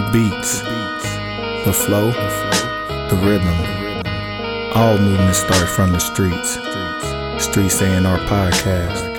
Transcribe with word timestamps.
The 0.00 0.12
beats, 0.12 0.62
the 1.66 1.74
flow, 1.74 2.10
the 2.10 3.20
rhythm. 3.22 3.54
All 4.74 4.96
movements 4.96 5.40
start 5.40 5.68
from 5.68 5.92
the 5.92 5.98
streets. 5.98 6.52
Streets 7.44 7.82
A&R 7.82 8.18
podcast. 8.20 9.10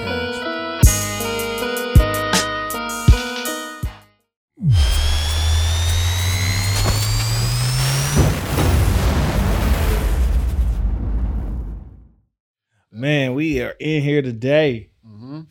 Man, 12.91 13.36
we 13.36 13.61
are 13.61 13.75
in 13.79 14.02
here 14.02 14.23
today. 14.23 14.91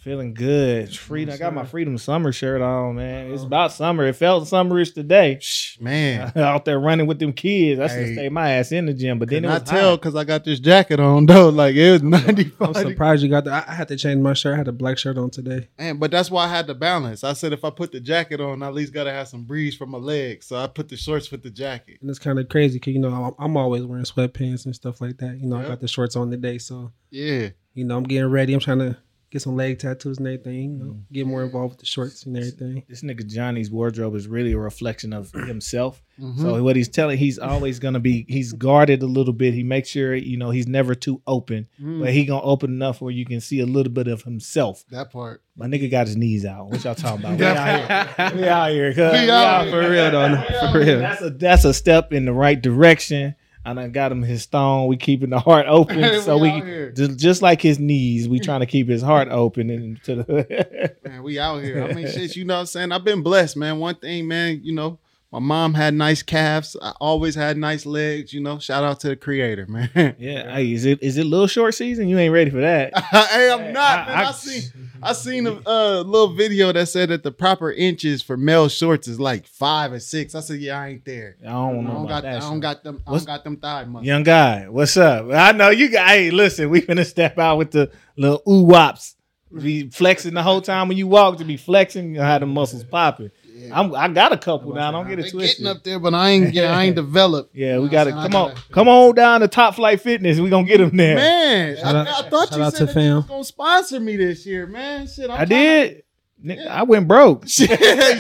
Feeling 0.00 0.32
good. 0.32 0.96
Freedom. 0.96 1.34
I 1.34 1.36
got 1.36 1.52
my 1.52 1.66
Freedom 1.66 1.98
Summer 1.98 2.32
shirt 2.32 2.62
on, 2.62 2.96
man. 2.96 3.32
It's 3.32 3.40
uh-huh. 3.42 3.46
about 3.48 3.72
summer. 3.72 4.06
It 4.06 4.16
felt 4.16 4.44
summerish 4.44 4.94
today. 4.94 5.38
Man, 5.78 6.32
Out 6.36 6.64
there 6.64 6.80
running 6.80 7.06
with 7.06 7.18
them 7.18 7.34
kids. 7.34 7.78
I 7.78 7.88
should 7.88 8.06
Hey. 8.06 8.14
stay 8.14 8.28
my 8.30 8.50
ass 8.52 8.72
in 8.72 8.86
the 8.86 8.94
gym, 8.94 9.18
but 9.18 9.28
then 9.28 9.42
can 9.42 9.50
it 9.50 9.54
I 9.56 9.58
tell 9.58 9.98
because 9.98 10.16
I 10.16 10.24
got 10.24 10.44
this 10.44 10.58
jacket 10.58 11.00
on 11.00 11.26
though. 11.26 11.50
Like 11.60 11.74
it 11.76 11.92
was 11.92 12.02
ninety 12.02 12.44
five. 12.44 12.68
I'm 12.68 12.74
surprised 12.74 13.22
you 13.22 13.28
got 13.28 13.44
that. 13.44 13.68
I 13.68 13.72
I 13.72 13.74
had 13.74 13.88
to 13.88 13.96
change 13.96 14.22
my 14.22 14.32
shirt. 14.32 14.54
I 14.54 14.56
had 14.56 14.68
a 14.68 14.72
black 14.72 14.96
shirt 14.96 15.18
on 15.18 15.28
today. 15.28 15.68
Man, 15.78 15.98
but 15.98 16.10
that's 16.10 16.30
why 16.30 16.44
I 16.46 16.48
had 16.48 16.66
to 16.68 16.74
balance. 16.74 17.22
I 17.22 17.34
said 17.34 17.52
if 17.52 17.62
I 17.62 17.68
put 17.68 17.92
the 17.92 18.00
jacket 18.00 18.40
on, 18.40 18.62
I 18.62 18.68
at 18.68 18.74
least 18.74 18.94
gotta 18.94 19.12
have 19.12 19.28
some 19.28 19.42
breeze 19.44 19.76
from 19.76 19.90
my 19.90 19.98
legs. 19.98 20.46
So 20.46 20.56
I 20.56 20.66
put 20.66 20.88
the 20.88 20.96
shorts 20.96 21.30
with 21.30 21.42
the 21.42 21.50
jacket. 21.50 21.98
And 22.00 22.08
it's 22.08 22.18
kind 22.18 22.38
of 22.38 22.48
crazy 22.48 22.78
because, 22.78 22.94
you 22.94 23.00
know, 23.00 23.12
I'm, 23.12 23.34
I'm 23.38 23.56
always 23.58 23.84
wearing 23.84 24.04
sweatpants 24.06 24.64
and 24.64 24.74
stuff 24.74 25.02
like 25.02 25.18
that. 25.18 25.38
You 25.38 25.46
know, 25.46 25.58
Yeah. 25.58 25.66
I 25.66 25.68
got 25.68 25.80
the 25.80 25.88
shorts 25.88 26.16
on 26.16 26.30
today. 26.30 26.56
So, 26.56 26.90
Yeah. 27.10 27.50
you 27.74 27.84
know, 27.84 27.98
I'm 27.98 28.04
getting 28.04 28.30
ready. 28.30 28.54
I'm 28.54 28.60
trying 28.60 28.78
to 28.78 28.96
get 29.30 29.40
some 29.42 29.54
leg 29.56 29.78
tattoos 29.78 30.18
and 30.18 30.26
everything, 30.26 30.72
you 30.72 30.84
know, 30.84 30.90
Mm. 30.92 31.00
get 31.12 31.26
more 31.26 31.44
involved 31.44 31.70
with 31.74 31.78
the 31.80 31.86
shorts 31.86 32.26
and 32.26 32.36
everything. 32.36 32.82
This 32.88 33.02
nigga 33.02 33.24
Johnny's 33.26 33.70
wardrobe 33.70 34.14
is 34.16 34.26
really 34.26 34.52
a 34.52 34.58
reflection 34.58 35.12
of 35.12 35.30
himself. 35.46 36.02
Mm-hmm. 36.20 36.40
So 36.42 36.62
what 36.64 36.74
he's 36.76 36.88
telling, 36.88 37.16
he's 37.16 37.38
always 37.38 37.78
gonna 37.78 38.00
be, 38.00 38.26
he's 38.28 38.52
guarded 38.52 39.02
a 39.02 39.06
little 39.06 39.32
bit. 39.32 39.54
He 39.54 39.62
makes 39.62 39.88
sure, 39.88 40.14
you 40.14 40.36
know, 40.36 40.50
he's 40.50 40.66
never 40.66 40.94
too 40.94 41.22
open, 41.26 41.68
Mm. 41.80 42.00
but 42.00 42.12
he 42.12 42.24
gonna 42.24 42.42
open 42.42 42.70
enough 42.70 43.00
where 43.00 43.12
you 43.12 43.24
can 43.24 43.40
see 43.40 43.60
a 43.60 43.66
little 43.66 43.92
bit 43.92 44.08
of 44.08 44.22
himself. 44.22 44.84
that 44.90 45.10
part. 45.12 45.42
My 45.56 45.66
nigga 45.66 45.90
got 45.90 46.06
his 46.08 46.16
knees 46.16 46.44
out. 46.44 46.68
What 46.70 46.82
y'all 46.84 46.94
talking 46.94 47.24
about? 47.24 47.38
We 47.38 47.46
out 47.46 48.16
here. 48.32 48.40
We 48.40 48.48
out 48.48 48.70
here. 48.72 48.94
cuz. 48.94 49.12
We 49.12 49.20
We 49.26 49.30
out 49.30 49.46
out 49.46 49.66
here. 49.66 49.82
For 49.84 49.90
real, 49.90 50.10
though. 50.10 50.28
no, 50.34 50.72
For 50.72 50.78
real. 50.80 50.98
That's 50.98 51.22
a 51.22 51.30
that's 51.30 51.64
a 51.64 51.72
step 51.74 52.12
in 52.12 52.24
the 52.24 52.32
right 52.32 52.60
direction. 52.60 53.34
And 53.64 53.78
I 53.78 53.88
got 53.88 54.10
him 54.10 54.22
his 54.22 54.42
stone. 54.42 54.86
We 54.86 54.96
keeping 54.96 55.30
the 55.30 55.38
heart 55.38 55.66
open, 55.68 56.20
so 56.22 56.38
we 56.38 56.62
we 56.62 56.92
just, 56.92 57.18
just 57.18 57.42
like 57.42 57.60
his 57.60 57.78
knees. 57.78 58.28
We 58.28 58.40
trying 58.40 58.60
to 58.60 58.66
keep 58.66 58.88
his 58.88 59.02
heart 59.02 59.28
open 59.30 59.68
and 59.70 60.02
to 60.04 60.16
the. 60.16 60.94
Man, 61.04 61.22
we 61.22 61.38
out 61.38 61.62
here. 61.62 61.84
I 61.84 61.92
mean, 61.92 62.10
shit, 62.10 62.36
you 62.36 62.44
know 62.44 62.54
what 62.54 62.60
I'm 62.60 62.66
saying? 62.66 62.92
I've 62.92 63.04
been 63.04 63.22
blessed, 63.22 63.56
man. 63.56 63.78
One 63.78 63.96
thing, 63.96 64.26
man, 64.26 64.60
you 64.62 64.72
know, 64.72 64.98
my 65.32 65.38
mom 65.38 65.74
had 65.74 65.94
nice 65.94 66.22
calves. 66.22 66.76
I 66.82 66.90
always 67.00 67.36
had 67.36 67.56
nice 67.56 67.86
legs, 67.86 68.32
you 68.32 68.40
know. 68.40 68.58
Shout 68.58 68.82
out 68.82 68.98
to 69.00 69.08
the 69.10 69.16
creator, 69.16 69.64
man. 69.68 70.16
yeah, 70.18 70.52
hey, 70.54 70.72
is 70.72 70.84
it 70.84 71.02
is 71.02 71.18
it 71.18 71.24
little 71.24 71.46
short 71.46 71.74
season? 71.74 72.08
You 72.08 72.18
ain't 72.18 72.32
ready 72.32 72.50
for 72.50 72.60
that. 72.60 72.96
hey, 73.30 73.50
I'm 73.50 73.72
not, 73.72 74.08
man. 74.08 74.18
I, 74.18 74.24
I- 74.28 74.32
seen 74.32 74.62
I 75.02 75.12
seen 75.14 75.46
a 75.46 75.52
uh, 75.66 76.02
little 76.02 76.34
video 76.34 76.72
that 76.72 76.86
said 76.88 77.08
that 77.08 77.22
the 77.22 77.32
proper 77.32 77.72
inches 77.72 78.20
for 78.20 78.36
male 78.36 78.68
shorts 78.68 79.08
is 79.08 79.18
like 79.18 79.46
five 79.46 79.92
or 79.92 80.00
six. 80.00 80.34
I 80.34 80.40
said, 80.40 80.58
yeah, 80.60 80.78
I 80.78 80.88
ain't 80.88 81.04
there. 81.06 81.36
I 81.42 81.50
don't 81.52 81.78
I 81.78 81.80
know 81.80 81.94
don't 81.94 81.96
about 82.04 82.08
got, 82.08 82.22
that. 82.24 82.36
I 82.36 82.40
don't 82.40 82.60
got 82.60 82.84
them. 82.84 83.02
I 83.06 83.10
don't 83.12 83.26
got 83.26 83.44
them 83.44 83.56
thigh 83.56 83.84
muscles. 83.84 84.06
Young 84.06 84.22
guy, 84.24 84.68
what's 84.68 84.96
up? 84.98 85.30
I 85.32 85.52
know 85.52 85.70
you 85.70 85.90
got. 85.90 86.08
Hey, 86.08 86.30
listen, 86.30 86.68
we 86.68 86.82
finna 86.82 87.06
step 87.06 87.38
out 87.38 87.56
with 87.56 87.70
the 87.70 87.90
little 88.16 88.42
ooh 88.48 88.64
wops. 88.64 89.16
Be 89.52 89.88
flexing 89.90 90.34
the 90.34 90.42
whole 90.44 90.60
time 90.60 90.86
when 90.86 90.96
you 90.96 91.08
walk 91.08 91.38
to 91.38 91.44
be 91.44 91.56
flexing. 91.56 92.14
You 92.14 92.20
have 92.20 92.40
the 92.40 92.46
muscles 92.46 92.84
popping. 92.84 93.30
I'm, 93.72 93.94
I 93.94 94.08
got 94.08 94.32
a 94.32 94.38
couple 94.38 94.74
now. 94.74 94.90
Don't 94.90 95.08
get 95.08 95.16
They 95.20 95.28
it 95.28 95.30
twisted. 95.30 95.58
getting 95.64 95.76
up 95.76 95.82
there, 95.84 95.98
but 95.98 96.14
I 96.14 96.30
ain't. 96.30 96.54
Yeah, 96.54 96.76
I 96.76 96.84
ain't 96.84 96.96
developed. 97.04 97.54
Yeah, 97.54 97.78
we 97.78 97.88
got 97.88 98.04
to 98.04 98.12
come 98.12 98.34
on, 98.34 98.54
come 98.72 98.88
on 98.88 99.14
down 99.14 99.40
to 99.40 99.48
Top 99.48 99.74
Flight 99.76 100.00
Fitness. 100.00 100.38
We 100.38 100.50
gonna 100.50 100.66
get 100.66 100.78
them 100.78 100.96
there. 100.96 101.16
Man, 101.16 101.76
Shout 101.76 101.94
I, 101.96 102.00
out- 102.00 102.08
I 102.08 102.28
thought 102.30 102.48
shout 102.48 102.58
you 102.58 102.64
out 102.64 102.72
said 102.72 102.78
to 102.78 102.84
that 102.86 103.00
you 103.00 103.08
fam. 103.08 103.16
was 103.16 103.24
gonna 103.26 103.44
sponsor 103.44 104.00
me 104.00 104.16
this 104.16 104.44
year, 104.46 104.66
man. 104.66 105.06
Shit, 105.06 105.30
I'm 105.30 105.40
I 105.40 105.44
tryna- 105.44 105.48
did. 105.48 106.02
Nigga, 106.44 106.64
Yeah. 106.64 106.80
I 106.80 106.82
went 106.84 107.06
broke. 107.06 107.44
Shit, 107.48 107.68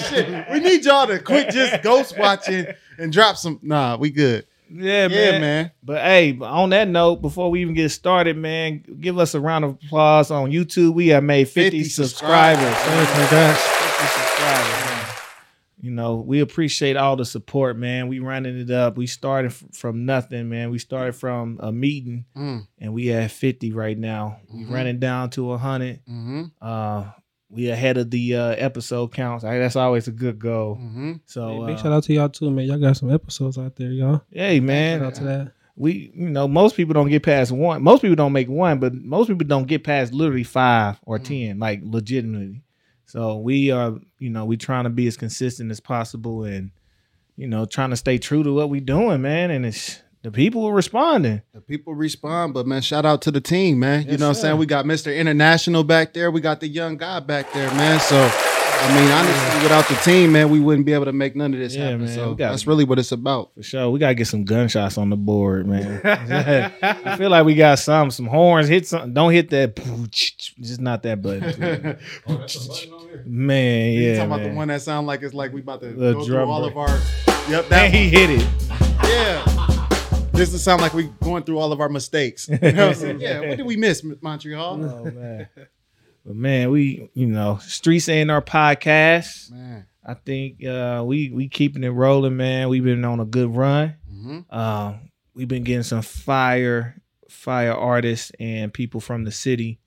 shit. 0.02 0.46
We 0.52 0.60
need 0.60 0.84
y'all 0.84 1.06
to 1.06 1.18
quit 1.20 1.50
just 1.50 1.82
ghost 1.82 2.18
watching 2.18 2.66
and 2.98 3.10
drop 3.12 3.36
some. 3.36 3.58
Nah, 3.62 3.96
we 3.96 4.10
good. 4.10 4.46
Yeah, 4.72 5.08
Yeah, 5.08 5.30
man. 5.32 5.40
man. 5.40 5.70
But 5.82 6.02
hey, 6.02 6.38
on 6.38 6.68
that 6.70 6.86
note, 6.86 7.22
before 7.22 7.50
we 7.50 7.62
even 7.62 7.74
get 7.74 7.88
started, 7.88 8.36
man, 8.36 8.84
give 9.00 9.18
us 9.18 9.34
a 9.34 9.40
round 9.40 9.64
of 9.64 9.78
applause 9.82 10.30
on 10.30 10.52
YouTube. 10.52 10.92
We 10.94 11.08
have 11.08 11.24
made 11.24 11.48
50, 11.48 11.78
50 11.78 11.84
subscribers. 11.88 12.62
subscribers. 12.62 13.08
Hey, 13.08 13.20
congrats. 13.20 13.62
50 13.66 14.06
subscribers, 14.06 14.84
man. 14.86 14.89
You 15.80 15.90
know, 15.90 16.16
we 16.16 16.40
appreciate 16.40 16.96
all 16.96 17.16
the 17.16 17.24
support, 17.24 17.76
man. 17.78 18.08
We 18.08 18.18
running 18.18 18.58
it 18.58 18.70
up. 18.70 18.96
We 18.98 19.06
started 19.06 19.52
f- 19.52 19.64
from 19.72 20.04
nothing, 20.04 20.48
man. 20.48 20.70
We 20.70 20.78
started 20.78 21.14
from 21.14 21.58
a 21.60 21.72
meeting, 21.72 22.26
Mm, 22.36 22.66
and 22.78 22.92
we 22.92 23.10
at 23.12 23.30
50 23.30 23.72
right 23.72 23.96
now. 23.98 24.38
We 24.52 24.64
Mhm. 24.64 24.70
running 24.70 24.98
down 24.98 25.30
to 25.30 25.44
100. 25.52 26.00
mm-hmm, 26.06 26.42
Uh, 26.60 27.04
we 27.48 27.68
ahead 27.70 27.96
of 27.96 28.10
the 28.10 28.36
uh, 28.36 28.48
episode 28.58 29.12
counts. 29.12 29.42
I, 29.42 29.58
that's 29.58 29.74
always 29.74 30.06
a 30.06 30.12
good 30.12 30.38
goal. 30.38 30.76
mm-hmm. 30.76 31.12
So, 31.26 31.66
Big 31.66 31.76
uh, 31.76 31.82
shout 31.82 31.92
out 31.92 32.04
to 32.04 32.12
y'all, 32.14 32.28
too, 32.28 32.50
man. 32.50 32.66
Y'all 32.66 32.78
got 32.78 32.96
some 32.96 33.10
episodes 33.12 33.56
out 33.58 33.74
there, 33.76 33.90
y'all. 33.90 34.20
hey, 34.30 34.60
man, 34.60 35.00
Shout 35.00 35.06
out 35.06 35.14
to 35.16 35.24
that. 35.24 35.52
we 35.76 36.12
you 36.14 36.28
know 36.28 36.46
most 36.46 36.76
people 36.76 36.92
don't 36.92 37.08
get 37.08 37.22
past 37.22 37.50
one 37.52 37.82
most 37.82 38.02
people 38.02 38.16
don't 38.16 38.32
make 38.34 38.48
one 38.50 38.78
but 38.78 38.92
most 38.92 39.28
people 39.28 39.46
don't 39.46 39.66
get 39.66 39.82
past 39.82 40.12
literally 40.12 40.42
five 40.44 40.98
or 41.06 41.18
Mm. 41.18 41.24
ten 41.24 41.58
like 41.58 41.80
legitimately 41.82 42.60
so 43.10 43.36
we 43.38 43.70
are 43.70 43.94
you 44.18 44.30
know 44.30 44.44
we 44.44 44.56
trying 44.56 44.84
to 44.84 44.90
be 44.90 45.06
as 45.06 45.16
consistent 45.16 45.70
as 45.70 45.80
possible 45.80 46.44
and 46.44 46.70
you 47.36 47.46
know 47.48 47.64
trying 47.64 47.90
to 47.90 47.96
stay 47.96 48.18
true 48.18 48.42
to 48.42 48.52
what 48.52 48.70
we 48.70 48.80
doing 48.80 49.20
man 49.22 49.50
and 49.50 49.66
it's 49.66 50.00
the 50.22 50.30
people 50.30 50.64
are 50.66 50.74
responding 50.74 51.40
The 51.54 51.62
people 51.62 51.94
respond, 51.94 52.52
but 52.52 52.66
man, 52.66 52.82
shout 52.82 53.06
out 53.06 53.22
to 53.22 53.30
the 53.30 53.40
team, 53.40 53.78
man. 53.78 54.02
you 54.02 54.10
Yes, 54.10 54.20
know 54.20 54.28
what 54.28 54.36
I'm 54.36 54.42
saying? 54.42 54.58
We 54.58 54.66
got 54.66 54.84
Mr. 54.84 55.16
International 55.16 55.82
back 55.82 56.12
there. 56.12 56.30
We 56.30 56.42
got 56.42 56.60
the 56.60 56.68
young 56.68 56.98
guy 56.98 57.20
back 57.20 57.50
there, 57.54 57.70
man. 57.70 57.98
So, 58.00 58.30
I 58.82 58.94
mean, 59.00 59.10
honestly, 59.12 59.62
without 59.62 59.86
the 59.88 59.94
team, 59.96 60.32
man, 60.32 60.48
we 60.50 60.58
wouldn't 60.58 60.86
be 60.86 60.92
able 60.94 61.04
to 61.04 61.12
make 61.12 61.36
none 61.36 61.52
of 61.52 61.60
this 61.60 61.76
Yeah, 61.76 61.84
happen. 61.90 62.06
man, 62.06 62.14
So 62.14 62.30
we 62.30 62.36
got- 62.36 62.50
that's 62.50 62.66
really 62.66 62.84
what 62.84 62.98
it's 62.98 63.12
about. 63.12 63.50
for 63.54 63.62
sure 63.62 63.90
we 63.90 63.98
gotta 63.98 64.14
get 64.14 64.26
some 64.26 64.44
gunshots 64.44 64.96
on 64.98 65.10
the 65.10 65.16
board 65.16 65.66
man 65.66 66.00
i 66.82 67.16
feel 67.16 67.30
like 67.30 67.44
we 67.44 67.54
got 67.54 67.78
some 67.78 68.10
some 68.10 68.26
horns 68.26 68.68
hit 68.68 68.86
something 68.86 69.12
don't 69.12 69.32
hit 69.32 69.50
that 69.50 69.76
just 70.10 70.80
not 70.80 71.02
that 71.02 71.20
button 71.22 71.98
oh, 72.26 72.46
man 73.26 73.92
You 73.92 74.00
yeah 74.00 74.14
talking 74.16 74.26
about 74.30 74.40
man. 74.40 74.50
the 74.50 74.56
one 74.56 74.68
that 74.68 74.82
sound 74.82 75.06
like 75.06 75.22
it's 75.22 75.34
like 75.34 75.52
we 75.52 75.60
about 75.60 75.80
to 75.82 75.88
The 75.88 76.12
go 76.14 76.24
through 76.24 76.34
drum 76.34 76.48
all 76.50 76.60
break. 76.62 76.72
of 76.72 76.78
our. 76.78 76.88
Yep, 77.50 77.62
and 77.64 77.70
that 77.72 77.92
he 77.92 78.08
hit 78.08 78.30
it 78.30 78.46
yeah. 79.04 79.44
This 80.32 80.52
does 80.52 80.62
sound 80.62 80.80
like 80.80 80.94
we 80.94 81.10
going 81.22 81.42
through 81.42 81.58
all 81.58 81.72
of 81.72 81.80
our 81.80 81.88
mistakes. 81.90 82.48
You 82.48 82.58
know 82.58 82.68
what 82.68 82.78
I'm 82.78 82.94
saying? 82.94 83.20
yeah, 83.20 83.40
what 83.40 83.56
did 83.58 83.66
we 83.66 83.76
miss, 83.76 84.02
Montreal? 84.22 84.84
Oh 84.84 85.04
man. 85.04 85.48
But 86.30 86.36
man, 86.36 86.70
we 86.70 87.10
you 87.14 87.26
know, 87.26 87.58
Streets 87.60 88.08
A&R 88.08 88.40
podcast. 88.40 89.50
Man. 89.50 89.84
I 90.06 90.14
think 90.14 90.64
uh 90.64 91.02
we 91.04 91.28
we 91.30 91.48
keeping 91.48 91.82
it 91.82 91.88
rolling, 91.88 92.36
man. 92.36 92.68
We've 92.68 92.84
been 92.84 93.04
on 93.04 93.18
a 93.18 93.24
good 93.24 93.52
run. 93.56 93.96
hmm 94.08 94.38
Uh, 94.48 94.94
we've 95.34 95.48
been 95.48 95.64
getting 95.64 95.82
some 95.82 96.02
fire, 96.02 97.02
fire 97.28 97.74
artists 97.74 98.30
and 98.38 98.72
people 98.72 99.00
from 99.00 99.24
the 99.24 99.32
city 99.32 99.80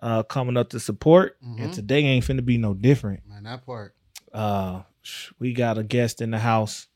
uh 0.00 0.22
coming 0.22 0.56
up 0.56 0.68
to 0.70 0.78
support. 0.78 1.36
And 1.42 1.70
Mhm. 1.70 1.72
today 1.72 2.04
ain't 2.04 2.24
finna 2.24 2.44
be 2.44 2.58
no 2.58 2.74
different. 2.74 3.26
Man, 3.28 3.42
that 3.42 3.66
part. 3.66 3.96
Uh 4.32 4.82
we 5.40 5.52
got 5.52 5.78
a 5.78 5.82
guest 5.82 6.20
in 6.22 6.30
the 6.30 6.38
house. 6.38 6.86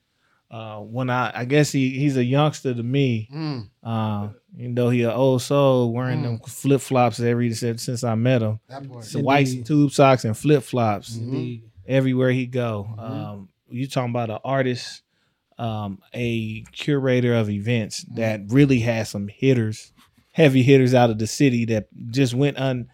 Uh 0.52 0.80
when 0.80 1.08
I 1.08 1.32
I 1.34 1.44
guess 1.46 1.72
he 1.72 1.98
he's 1.98 2.16
a 2.18 2.24
youngster 2.24 2.74
to 2.74 2.82
me. 2.82 3.28
Mm, 3.32 3.68
Uh, 3.82 4.28
you 4.54 4.68
know 4.68 4.90
he 4.90 5.02
an 5.02 5.10
old 5.10 5.40
soul 5.42 5.92
wearing 5.94 6.22
them 6.22 6.38
flip 6.46 6.80
flops 6.82 7.18
every 7.20 7.52
since 7.54 7.82
since 7.84 8.04
I 8.04 8.14
met 8.14 8.42
him. 8.42 8.60
that 8.68 8.86
part. 8.88 9.04
Some 9.04 9.22
white 9.22 9.48
tube 9.64 9.90
socks 9.92 10.24
and 10.26 10.36
flip 10.36 10.62
flops 10.62 11.16
Mhm. 11.18 11.62
Everywhere 11.88 12.30
he 12.30 12.46
go. 12.46 12.86
Mhm. 12.98 13.10
Um, 13.10 13.48
you 13.70 13.86
talking 13.88 14.10
about 14.10 14.30
an 14.30 14.38
artist, 14.44 15.02
um, 15.58 15.98
a 16.14 16.62
curator 16.72 17.34
of 17.34 17.48
events 17.48 18.04
Mm-hmm. 18.04 18.14
that 18.20 18.40
really 18.48 18.80
has 18.80 19.08
some 19.08 19.28
hitters, 19.28 19.92
heavy 20.32 20.62
hitters 20.62 20.92
out 20.94 21.10
of 21.10 21.18
the 21.18 21.26
city 21.26 21.64
that 21.66 21.88
just 22.10 22.34
went 22.34 22.58
un. 22.58 22.88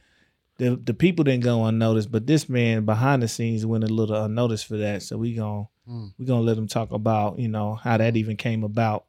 The 0.58 0.76
the 0.76 0.94
people 0.94 1.24
didn't 1.24 1.44
go 1.44 1.64
unnoticed, 1.64 2.10
but 2.12 2.26
this 2.26 2.48
man 2.48 2.84
behind 2.84 3.22
the 3.22 3.28
scenes 3.28 3.66
went 3.66 3.84
a 3.84 3.88
little 3.88 4.16
unnoticed 4.24 4.66
for 4.66 4.76
that. 4.78 5.02
So 5.02 5.16
we 5.18 5.34
gon' 5.34 5.66
Mm. 5.88 6.12
we 6.18 6.26
gonna 6.26 6.42
let 6.42 6.56
them 6.56 6.68
talk 6.68 6.90
about 6.92 7.38
you 7.38 7.48
know 7.48 7.74
how 7.74 7.96
that 7.96 8.16
even 8.16 8.36
came 8.36 8.62
about. 8.64 9.04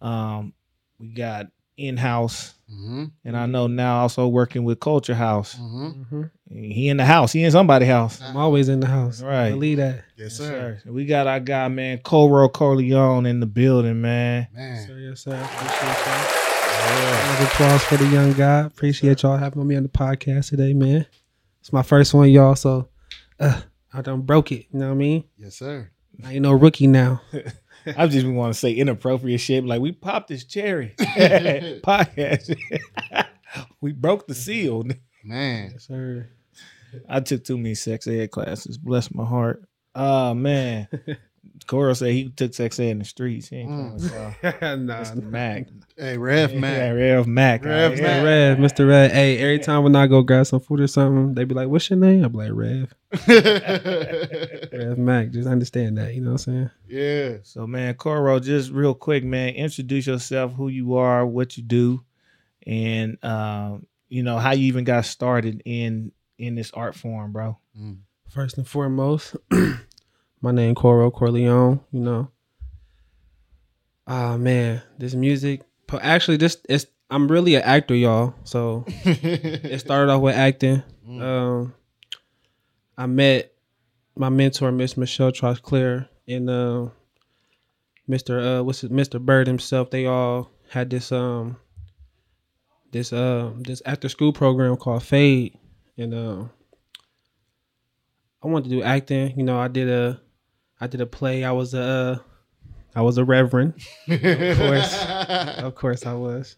Um, 0.00 0.52
we 0.98 1.08
got 1.08 1.46
in 1.76 1.96
house, 1.96 2.54
Mm-hmm. 2.72 3.04
and 3.24 3.36
I 3.36 3.44
know 3.46 3.66
now 3.66 4.00
also 4.00 4.26
working 4.28 4.64
with 4.64 4.80
Culture 4.80 5.14
House. 5.14 5.56
Mm-hmm. 5.56 6.14
Mhm. 6.16 6.30
He 6.50 6.88
in 6.88 6.96
the 6.96 7.04
house. 7.04 7.32
He 7.32 7.42
in 7.44 7.50
somebody's 7.50 7.88
house. 7.88 8.20
I'm 8.22 8.36
always 8.36 8.68
in 8.68 8.80
the 8.80 8.86
house. 8.86 9.22
Right. 9.22 9.50
Believe 9.50 9.76
that. 9.78 9.96
Yes, 9.96 10.04
Yes, 10.16 10.36
sir. 10.36 10.80
sir. 10.84 10.90
We 10.92 11.04
got 11.06 11.26
our 11.26 11.40
guy, 11.40 11.68
man, 11.68 11.98
Corro 11.98 12.50
Corleone 12.52 13.26
in 13.26 13.40
the 13.40 13.46
building, 13.46 14.00
man. 14.00 14.48
Man. 14.54 14.86
Sir, 14.86 14.98
yes, 14.98 15.20
sir. 15.20 15.34
Appreciate 15.34 16.06
y'all. 16.06 16.52
Round 16.92 17.44
applause 17.44 17.84
for 17.84 17.96
the 17.96 18.06
young 18.06 18.32
guy. 18.32 18.60
Appreciate 18.60 19.22
y'all 19.22 19.36
having 19.36 19.66
me 19.66 19.76
on 19.76 19.82
the 19.82 19.88
podcast 19.88 20.48
today, 20.50 20.72
man. 20.74 21.06
It's 21.60 21.72
my 21.72 21.82
first 21.82 22.12
one, 22.14 22.28
y'all. 22.30 22.54
So 22.54 22.88
uh, 23.40 23.60
I 23.92 24.00
done 24.02 24.22
broke 24.22 24.50
it. 24.52 24.66
You 24.72 24.78
know 24.80 24.86
what 24.88 24.92
I 24.94 24.96
mean? 24.96 25.24
Yes, 25.38 25.56
sir. 25.56 25.90
I 26.24 26.34
ain't 26.34 26.42
no 26.42 26.52
rookie 26.52 26.86
now. 26.86 27.20
I 27.96 28.06
just 28.06 28.26
want 28.26 28.52
to 28.52 28.58
say 28.58 28.72
inappropriate 28.72 29.40
shit. 29.40 29.64
Like 29.64 29.80
we 29.80 29.92
popped 29.92 30.28
this 30.28 30.44
cherry 30.44 30.94
podcast. 31.00 32.54
we 33.80 33.92
broke 33.92 34.26
the 34.26 34.34
seal. 34.34 34.84
Man. 35.24 35.70
Yes, 35.72 35.86
sir. 35.86 36.28
I 37.08 37.20
took 37.20 37.44
too 37.44 37.56
many 37.56 37.74
sex 37.74 38.06
ed 38.06 38.30
classes. 38.30 38.78
Bless 38.78 39.12
my 39.12 39.24
heart. 39.24 39.64
Oh 39.94 40.34
man. 40.34 40.88
Corro 41.64 41.96
said 41.96 42.12
he 42.12 42.28
took 42.30 42.54
sex 42.54 42.78
ed 42.80 42.84
in 42.88 42.98
the 43.00 43.04
streets. 43.04 43.48
He 43.48 43.56
ain't 43.56 43.70
Mm. 43.70 43.86
coming, 43.86 43.98
so. 43.98 44.76
nah, 44.76 45.02
Mr. 45.02 45.22
Mac. 45.22 45.68
Hey, 45.96 46.16
Rev 46.18 46.54
Mac. 46.54 46.74
Yeah, 46.76 46.92
man. 46.92 46.94
Rev 46.96 47.26
Mac. 47.26 47.64
Rev 47.64 47.98
Yeah. 47.98 48.02
Mac. 48.02 48.20
Mr. 48.20 48.24
Red, 48.24 48.58
Mr. 48.58 48.88
Red. 48.88 49.12
Hey, 49.12 49.38
every 49.38 49.58
time 49.58 49.82
when 49.82 49.94
I 49.96 50.06
go 50.06 50.22
grab 50.22 50.46
some 50.46 50.60
food 50.60 50.80
or 50.80 50.86
something, 50.86 51.34
they 51.34 51.44
be 51.44 51.54
like, 51.54 51.68
"What's 51.68 51.88
your 51.90 51.98
name?" 51.98 52.24
I'm 52.24 52.32
like, 52.32 52.50
Rev. 52.52 52.94
Rev 54.72 54.98
Mac. 54.98 55.30
Just 55.30 55.48
understand 55.48 55.98
that. 55.98 56.14
You 56.14 56.20
know 56.22 56.32
what 56.32 56.46
I'm 56.46 56.52
saying? 56.54 56.70
yeah. 56.88 57.36
So 57.42 57.66
man, 57.66 57.94
Corro, 57.94 58.42
just 58.42 58.70
real 58.70 58.94
quick, 58.94 59.24
man, 59.24 59.50
introduce 59.54 60.06
yourself, 60.06 60.52
who 60.54 60.68
you 60.68 60.94
are, 60.96 61.26
what 61.26 61.56
you 61.56 61.62
do, 61.62 62.02
and 62.66 63.22
um, 63.24 63.86
you 64.08 64.22
know, 64.22 64.38
how 64.38 64.52
you 64.52 64.66
even 64.66 64.84
got 64.84 65.04
started 65.04 65.62
in 65.64 66.12
in 66.38 66.54
this 66.54 66.70
art 66.72 66.94
form, 66.94 67.32
bro. 67.32 67.58
First 68.28 68.56
and 68.56 68.66
foremost, 68.66 69.36
my 70.42 70.50
name 70.50 70.74
Corro 70.74 71.12
Corleone. 71.12 71.80
You 71.92 72.00
know. 72.00 72.28
Ah 74.06 74.36
man, 74.36 74.82
this 74.98 75.14
music. 75.14 75.62
Actually, 76.00 76.36
this 76.36 76.58
it's. 76.68 76.86
I'm 77.08 77.28
really 77.28 77.54
an 77.54 77.62
actor, 77.62 77.94
y'all. 77.94 78.34
So 78.44 78.84
it 78.88 79.78
started 79.80 80.10
off 80.10 80.22
with 80.22 80.34
acting. 80.34 80.82
Um, 81.06 81.74
I 82.96 83.06
met 83.06 83.52
my 84.16 84.30
mentor, 84.30 84.72
Miss 84.72 84.96
Michelle 84.96 85.30
Troxclair, 85.30 86.08
and 86.26 86.48
uh, 86.48 86.88
Mr. 88.08 88.60
Uh, 88.60 88.64
what's 88.64 88.82
it, 88.82 88.90
Mr. 88.90 89.20
Bird 89.20 89.46
himself. 89.46 89.90
They 89.90 90.06
all 90.06 90.50
had 90.70 90.88
this 90.88 91.12
um 91.12 91.58
this 92.92 93.12
uh 93.12 93.52
this 93.58 93.82
after 93.84 94.08
school 94.08 94.32
program 94.32 94.76
called 94.76 95.02
Fade, 95.02 95.58
and 95.98 96.14
uh, 96.14 96.44
I 98.42 98.48
wanted 98.48 98.70
to 98.70 98.76
do 98.76 98.82
acting. 98.82 99.38
You 99.38 99.44
know, 99.44 99.58
I 99.58 99.68
did 99.68 99.90
a 99.90 100.18
I 100.82 100.88
did 100.88 101.00
a 101.00 101.06
play. 101.06 101.44
I 101.44 101.52
was 101.52 101.74
a 101.74 102.20
uh, 102.96 103.02
was 103.04 103.16
a 103.16 103.24
reverend. 103.24 103.74
of 104.08 104.58
course, 104.58 105.04
of 105.06 105.74
course 105.76 106.04
I 106.04 106.14
was, 106.14 106.56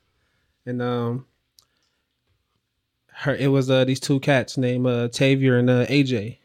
and 0.65 0.81
um 0.81 1.27
her 3.13 3.37
it 3.37 3.49
was 3.49 3.69
uh 3.69 3.85
these 3.85 4.01
two 4.01 4.21
cats 4.21 4.57
named 4.57 4.87
uh 4.87 5.09
Tavier 5.09 5.59
and 5.59 5.69
uh 5.69 5.85
AJ, 5.89 6.39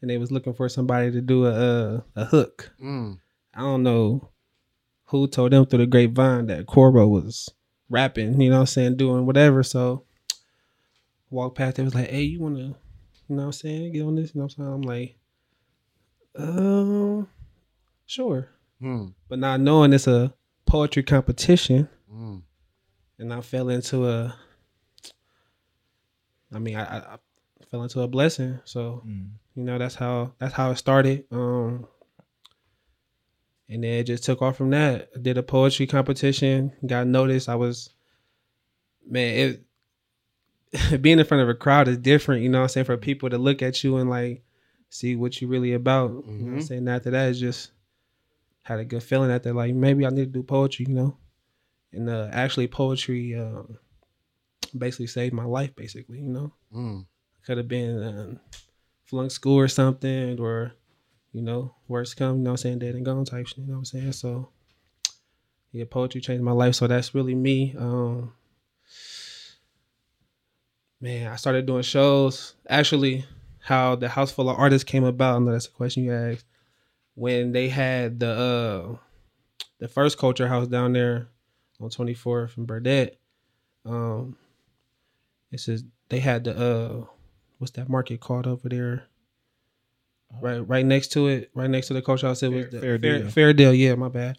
and 0.00 0.08
they 0.08 0.16
was 0.16 0.32
looking 0.32 0.54
for 0.54 0.70
somebody 0.70 1.10
to 1.10 1.20
do 1.20 1.44
a 1.44 1.50
uh, 1.50 2.00
a 2.16 2.24
hook. 2.24 2.72
Mm. 2.82 3.18
I 3.52 3.60
don't 3.60 3.82
know 3.82 4.30
who 5.04 5.28
told 5.28 5.52
them 5.52 5.66
through 5.66 5.80
the 5.80 5.86
grapevine 5.86 6.46
that 6.46 6.64
Corbo 6.64 7.06
was 7.06 7.50
rapping, 7.90 8.40
you 8.40 8.48
know 8.48 8.56
what 8.56 8.60
I'm 8.60 8.66
saying, 8.66 8.96
doing 8.96 9.26
whatever. 9.26 9.62
So 9.62 10.04
walk 11.28 11.54
past, 11.54 11.76
they 11.76 11.82
was 11.82 11.94
like, 11.94 12.08
Hey, 12.08 12.22
you 12.22 12.40
wanna, 12.40 12.58
you 12.58 12.74
know 13.28 13.36
what 13.36 13.42
I'm 13.42 13.52
saying, 13.52 13.92
get 13.92 14.06
on 14.06 14.14
this, 14.14 14.34
you 14.34 14.40
know 14.40 14.46
what 14.46 14.54
I'm 14.56 14.64
saying? 14.64 14.72
I'm 14.72 14.80
like, 14.80 15.18
um, 16.38 17.28
sure. 18.06 18.48
Mm. 18.82 19.14
But 19.28 19.38
not 19.38 19.60
knowing 19.60 19.92
it's 19.92 20.06
a 20.06 20.34
poetry 20.66 21.02
competition, 21.02 21.88
Mm. 22.12 22.42
and 23.18 23.32
I 23.32 23.40
fell 23.40 23.68
into 23.68 24.08
a 24.08 24.34
I 26.54 26.58
mean, 26.58 26.76
I, 26.76 26.98
I, 26.98 27.16
fell 27.68 27.82
into 27.82 28.00
a 28.00 28.08
blessing. 28.08 28.60
So 28.64 29.02
you 29.56 29.64
know 29.64 29.78
that's 29.78 29.94
how 29.94 30.32
that's 30.38 30.54
how 30.54 30.70
it 30.70 30.76
started 30.76 31.24
um 31.32 31.86
and 33.68 33.82
then 33.82 33.94
it 33.94 34.04
just 34.04 34.22
took 34.22 34.42
off 34.42 34.56
from 34.56 34.70
that 34.70 35.08
I 35.16 35.18
did 35.18 35.38
a 35.38 35.42
poetry 35.42 35.86
competition 35.86 36.72
got 36.86 37.06
noticed 37.06 37.48
i 37.48 37.54
was 37.54 37.90
man 39.08 39.58
it 40.92 41.02
being 41.02 41.18
in 41.18 41.24
front 41.24 41.42
of 41.42 41.48
a 41.48 41.54
crowd 41.54 41.88
is 41.88 41.98
different 41.98 42.42
you 42.42 42.48
know 42.48 42.58
what 42.58 42.64
i'm 42.64 42.68
saying 42.68 42.84
for 42.84 42.96
people 42.96 43.30
to 43.30 43.38
look 43.38 43.62
at 43.62 43.82
you 43.82 43.96
and 43.96 44.10
like 44.10 44.42
see 44.98 45.14
what 45.16 45.40
you 45.40 45.46
really 45.48 45.72
about 45.74 46.10
you 46.10 46.16
know 46.16 46.22
what 46.22 46.52
i'm 46.52 46.58
Mhm. 46.58 46.62
saying 46.68 46.88
after 46.88 47.10
that 47.10 47.28
it's 47.30 47.38
just 47.38 47.70
had 48.62 48.78
a 48.80 48.84
good 48.84 49.02
feeling 49.02 49.28
that 49.28 49.44
like 49.54 49.74
maybe 49.74 50.04
i 50.06 50.10
need 50.10 50.32
to 50.32 50.38
do 50.38 50.42
poetry 50.42 50.86
you 50.88 50.94
know 50.94 51.16
and 51.92 52.08
uh 52.08 52.28
actually 52.32 52.66
poetry 52.68 53.34
uh, 53.34 53.62
basically 54.76 55.06
saved 55.06 55.34
my 55.34 55.44
life 55.44 55.74
basically 55.76 56.18
you 56.20 56.28
know 56.28 56.52
Mm. 56.74 57.06
could 57.44 57.58
have 57.58 57.68
been 57.68 58.02
um, 58.02 58.40
flunk 59.04 59.30
school 59.30 59.56
or 59.56 59.68
something, 59.68 60.38
or 60.40 60.72
you 61.32 61.40
know, 61.42 61.74
worst 61.86 62.16
come, 62.16 62.38
you 62.38 62.42
know, 62.42 62.50
what 62.50 62.60
I'm 62.60 62.62
saying 62.64 62.78
dead 62.80 62.94
and 62.96 63.04
gone 63.04 63.24
type 63.24 63.46
shit. 63.46 63.58
You 63.58 63.66
know 63.66 63.74
what 63.74 63.78
I'm 63.78 63.84
saying? 63.84 64.12
So 64.12 64.48
yeah, 65.70 65.84
poetry 65.88 66.20
changed 66.20 66.42
my 66.42 66.50
life. 66.52 66.74
So 66.74 66.86
that's 66.88 67.14
really 67.14 67.34
me. 67.36 67.74
Um, 67.78 68.32
man, 71.00 71.30
I 71.32 71.36
started 71.36 71.66
doing 71.66 71.82
shows. 71.82 72.54
Actually, 72.68 73.24
how 73.66 73.96
the 73.96 74.08
House 74.08 74.30
Full 74.30 74.48
of 74.48 74.56
Artists 74.58 74.84
came 74.84 75.02
about. 75.02 75.36
I 75.36 75.38
know 75.40 75.50
that's 75.52 75.66
a 75.66 75.70
question 75.70 76.04
you 76.04 76.12
asked. 76.12 76.46
When 77.16 77.50
they 77.52 77.68
had 77.68 78.20
the 78.20 78.30
uh, 78.30 78.96
the 79.80 79.88
first 79.88 80.18
culture 80.18 80.46
house 80.46 80.68
down 80.68 80.92
there 80.92 81.28
on 81.80 81.90
24th 81.90 82.56
and 82.56 82.66
Burdette, 82.66 83.16
um, 83.84 84.36
it 85.50 85.58
says 85.60 85.82
they 86.10 86.20
had 86.20 86.44
the 86.44 86.56
uh 86.56 87.06
what's 87.58 87.72
that 87.72 87.88
market 87.88 88.20
called 88.20 88.46
over 88.46 88.68
there? 88.68 89.04
Right, 90.40 90.58
right 90.58 90.84
next 90.84 91.08
to 91.12 91.28
it, 91.28 91.50
right 91.54 91.70
next 91.70 91.88
to 91.88 91.94
the 91.94 92.02
culture 92.02 92.26
house. 92.26 92.42
It 92.42 92.48
was 92.52 92.64
Fair- 92.66 92.70
the 92.70 92.80
Fair 92.80 92.98
fair, 92.98 93.18
Deal. 93.20 93.30
fair 93.30 93.52
deal. 93.52 93.74
Yeah, 93.74 93.94
my 93.94 94.08
bad. 94.08 94.38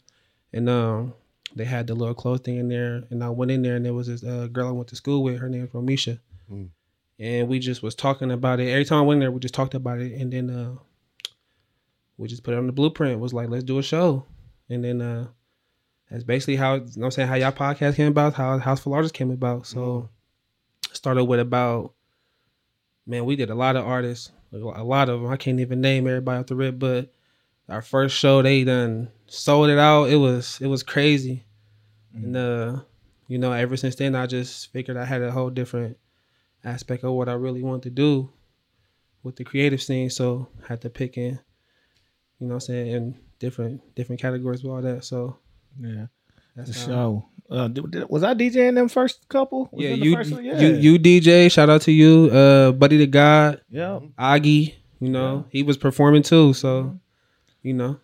And 0.53 0.69
um, 0.69 1.13
they 1.55 1.65
had 1.65 1.87
the 1.87 1.95
little 1.95 2.13
clothes 2.13 2.41
thing 2.41 2.57
in 2.57 2.69
there, 2.69 3.03
and 3.09 3.23
I 3.23 3.29
went 3.29 3.51
in 3.51 3.61
there, 3.63 3.75
and 3.75 3.85
there 3.85 3.93
was 3.93 4.07
this 4.07 4.23
uh, 4.23 4.47
girl 4.51 4.67
I 4.67 4.71
went 4.71 4.87
to 4.89 4.95
school 4.95 5.23
with. 5.23 5.39
Her 5.39 5.49
name 5.49 5.61
was 5.61 5.71
Romisha, 5.71 6.19
Mm. 6.51 6.69
And 7.19 7.47
we 7.47 7.59
just 7.59 7.81
was 7.81 7.95
talking 7.95 8.31
about 8.31 8.59
it. 8.59 8.69
Every 8.69 8.85
time 8.85 8.99
I 8.99 9.03
went 9.03 9.19
there, 9.19 9.31
we 9.31 9.39
just 9.39 9.53
talked 9.53 9.73
about 9.73 9.99
it, 9.99 10.13
and 10.13 10.31
then 10.31 10.49
uh, 10.49 10.75
we 12.17 12.27
just 12.27 12.43
put 12.43 12.53
it 12.53 12.57
on 12.57 12.67
the 12.67 12.73
blueprint. 12.73 13.19
Was 13.19 13.33
like, 13.33 13.49
let's 13.49 13.63
do 13.63 13.79
a 13.79 13.83
show, 13.83 14.25
and 14.69 14.83
then 14.83 15.01
uh, 15.01 15.27
that's 16.09 16.23
basically 16.23 16.55
how 16.55 16.75
you 16.75 16.81
know 16.81 16.85
what 16.95 17.05
I'm 17.05 17.11
saying 17.11 17.27
how 17.27 17.35
y'all 17.35 17.51
podcast 17.51 17.95
came 17.95 18.07
about, 18.07 18.33
how 18.33 18.57
House 18.59 18.81
for 18.81 18.95
Artists 18.95 19.17
came 19.17 19.31
about. 19.31 19.65
So 19.65 20.09
started 20.93 21.25
with 21.25 21.39
about 21.39 21.93
man, 23.05 23.25
we 23.25 23.35
did 23.35 23.49
a 23.49 23.55
lot 23.55 23.75
of 23.75 23.85
artists, 23.85 24.31
a 24.51 24.57
lot 24.57 25.09
of 25.09 25.21
them. 25.21 25.31
I 25.31 25.37
can't 25.37 25.59
even 25.59 25.81
name 25.81 26.07
everybody 26.07 26.39
off 26.39 26.47
the 26.47 26.55
rip, 26.55 26.77
but 26.77 27.13
our 27.69 27.81
first 27.81 28.15
show 28.15 28.41
they 28.41 28.63
done 28.63 29.09
sold 29.27 29.69
it 29.69 29.79
out. 29.79 30.05
It 30.05 30.17
was 30.17 30.59
it 30.61 30.67
was 30.67 30.83
crazy, 30.83 31.43
and 32.13 32.35
uh, 32.35 32.79
you 33.27 33.37
know, 33.37 33.51
ever 33.51 33.77
since 33.77 33.95
then 33.95 34.15
I 34.15 34.25
just 34.27 34.71
figured 34.71 34.97
I 34.97 35.05
had 35.05 35.21
a 35.21 35.31
whole 35.31 35.49
different 35.49 35.97
aspect 36.67 37.03
of 37.03 37.13
what 37.13 37.29
I 37.29 37.33
really 37.33 37.63
wanted 37.63 37.83
to 37.83 37.89
do 37.91 38.29
with 39.23 39.35
the 39.35 39.43
creative 39.43 39.81
scene. 39.81 40.09
So 40.09 40.47
I 40.63 40.67
had 40.67 40.81
to 40.81 40.89
pick 40.89 41.17
in, 41.17 41.39
you 42.39 42.47
know, 42.47 42.47
what 42.47 42.53
I'm 42.55 42.59
saying 42.61 42.87
in 42.87 43.19
different 43.39 43.81
different 43.95 44.21
categories 44.21 44.63
with 44.63 44.71
all 44.73 44.81
that. 44.81 45.03
So 45.05 45.37
Yeah, 45.79 46.07
the 46.55 46.63
that's 46.63 46.81
how- 46.81 46.87
show. 46.87 47.25
Uh, 47.49 47.67
did- 47.69 47.91
did- 47.91 48.09
was 48.09 48.23
I 48.23 48.33
DJing 48.33 48.75
them 48.75 48.89
first 48.89 49.29
couple? 49.29 49.69
Was 49.71 49.81
Yeah, 49.83 49.91
the 49.91 49.97
you, 50.05 50.15
first 50.15 50.31
one? 50.33 50.43
you 50.43 50.51
you 50.53 50.99
DJ. 50.99 51.49
Shout 51.49 51.69
out 51.69 51.81
to 51.83 51.91
you, 51.93 52.29
uh, 52.31 52.73
Buddy 52.73 52.97
the 52.97 53.07
God, 53.07 53.61
yeah. 53.69 53.99
Aggie. 54.17 54.75
You 54.99 55.09
know 55.09 55.45
he 55.51 55.61
was 55.63 55.77
performing 55.77 56.23
too, 56.23 56.53
so 56.53 56.99
you 57.61 57.73
know. 57.73 57.99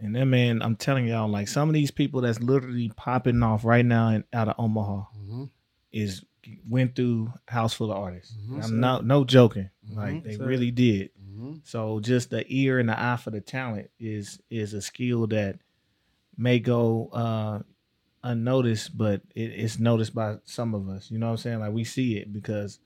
And 0.00 0.14
that 0.16 0.26
man, 0.26 0.60
I'm 0.60 0.76
telling 0.76 1.06
y'all, 1.06 1.28
like 1.30 1.48
some 1.48 1.68
of 1.70 1.74
these 1.74 1.90
people 1.92 2.20
that's 2.20 2.40
literally 2.40 2.90
popping 2.96 3.42
off 3.42 3.64
right 3.64 3.86
now 3.86 4.08
in, 4.08 4.24
out 4.34 4.48
of 4.48 4.56
Omaha 4.58 5.04
Mhm. 5.16 5.48
is 5.92 6.24
went 6.68 6.94
through 6.96 7.32
House 7.48 7.74
Full 7.74 7.90
of 7.92 7.96
Artists. 7.98 8.36
Mhm. 8.48 8.64
I'm 8.64 8.80
not 8.80 9.04
no 9.06 9.24
joking. 9.24 9.70
Mhm. 9.90 9.96
Like 9.96 10.24
they 10.24 10.36
Sir. 10.36 10.46
really 10.46 10.70
did. 10.70 11.10
Mhm. 11.30 11.60
So 11.64 12.00
just 12.00 12.30
the 12.30 12.44
ear 12.48 12.78
and 12.78 12.88
the 12.88 13.00
eye 13.00 13.16
for 13.16 13.30
the 13.30 13.40
talent 13.40 13.90
is 13.98 14.40
is 14.50 14.74
a 14.74 14.80
skill 14.82 15.26
that 15.28 15.58
may 16.36 16.58
go 16.58 17.08
uh 17.12 17.60
unnoticed, 18.22 18.96
but 18.96 19.20
it, 19.34 19.50
it's 19.52 19.78
noticed 19.78 20.14
by 20.14 20.36
some 20.44 20.74
of 20.74 20.88
us. 20.88 21.10
You 21.10 21.18
know 21.18 21.26
what 21.26 21.32
I'm 21.32 21.36
saying? 21.38 21.60
Like 21.60 21.72
we 21.72 21.84
see 21.84 22.16
it 22.16 22.32
because 22.32 22.78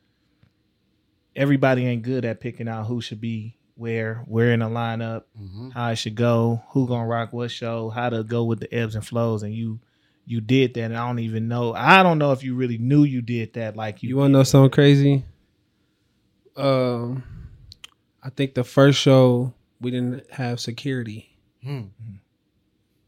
everybody 1.37 1.87
ain't 1.87 2.03
good 2.03 2.25
at 2.25 2.41
picking 2.41 2.69
out 2.69 2.87
who 2.87 3.01
should 3.01 3.21
be 3.21 3.57
where, 3.77 4.25
where 4.27 4.53
in 4.53 4.59
the 4.61 4.67
lineup, 4.67 5.23
Mhm. 5.41 5.73
how 5.73 5.91
it 5.91 5.97
should 5.97 6.17
go, 6.17 6.63
who 6.71 6.89
gonna 6.89 7.07
rock 7.07 7.33
what 7.33 7.51
show, 7.51 7.91
how 7.91 8.09
to 8.11 8.25
go 8.25 8.43
with 8.45 8.59
the 8.59 8.73
ebbs 8.75 8.97
and 8.97 9.07
flows, 9.07 9.45
and 9.45 9.55
you 9.55 9.79
you 10.29 10.41
did 10.41 10.75
that. 10.75 10.83
And 10.83 10.97
I 10.97 11.07
don't 11.07 11.19
even 11.21 11.49
know. 11.49 11.73
I 11.75 12.03
don't 12.03 12.19
know 12.19 12.33
if 12.33 12.45
you 12.45 12.55
really 12.55 12.79
knew 12.79 13.03
you 13.05 13.23
did 13.23 13.55
that. 13.55 13.77
Like 13.77 14.03
you, 14.03 14.11
You 14.11 14.17
want 14.19 14.29
to 14.31 14.39
know 14.39 14.43
something 14.45 14.71
crazy? 14.71 15.25
Um, 16.57 17.23
I 18.23 18.31
think 18.31 18.55
the 18.55 18.65
first 18.65 18.99
show 19.01 19.55
we 19.81 19.91
didn't 19.91 20.31
have 20.31 20.59
security, 20.61 21.37
Mm. 21.65 21.89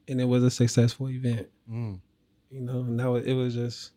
and 0.09 0.21
it 0.21 0.25
was 0.25 0.43
a 0.45 0.51
successful 0.51 1.09
event. 1.11 1.49
Mm. 1.71 2.01
You 2.51 2.61
know, 2.61 2.81
and 2.81 2.99
that 3.01 3.11
was, 3.11 3.25
it 3.25 3.35
was 3.35 3.55
just 3.55 3.91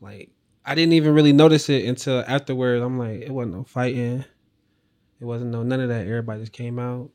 like 0.00 0.30
I 0.64 0.74
didn't 0.74 0.92
even 0.94 1.14
really 1.14 1.32
notice 1.32 1.68
it 1.68 1.84
until 1.86 2.24
afterwards. 2.26 2.82
I'm 2.84 2.98
like, 2.98 3.20
it 3.22 3.30
wasn't 3.30 3.54
no 3.56 3.64
fighting, 3.64 4.24
it 5.20 5.24
wasn't 5.24 5.50
no 5.50 5.62
none 5.64 5.80
of 5.80 5.88
that. 5.88 6.06
Everybody 6.06 6.40
just 6.40 6.52
came 6.52 6.78
out, 6.78 7.10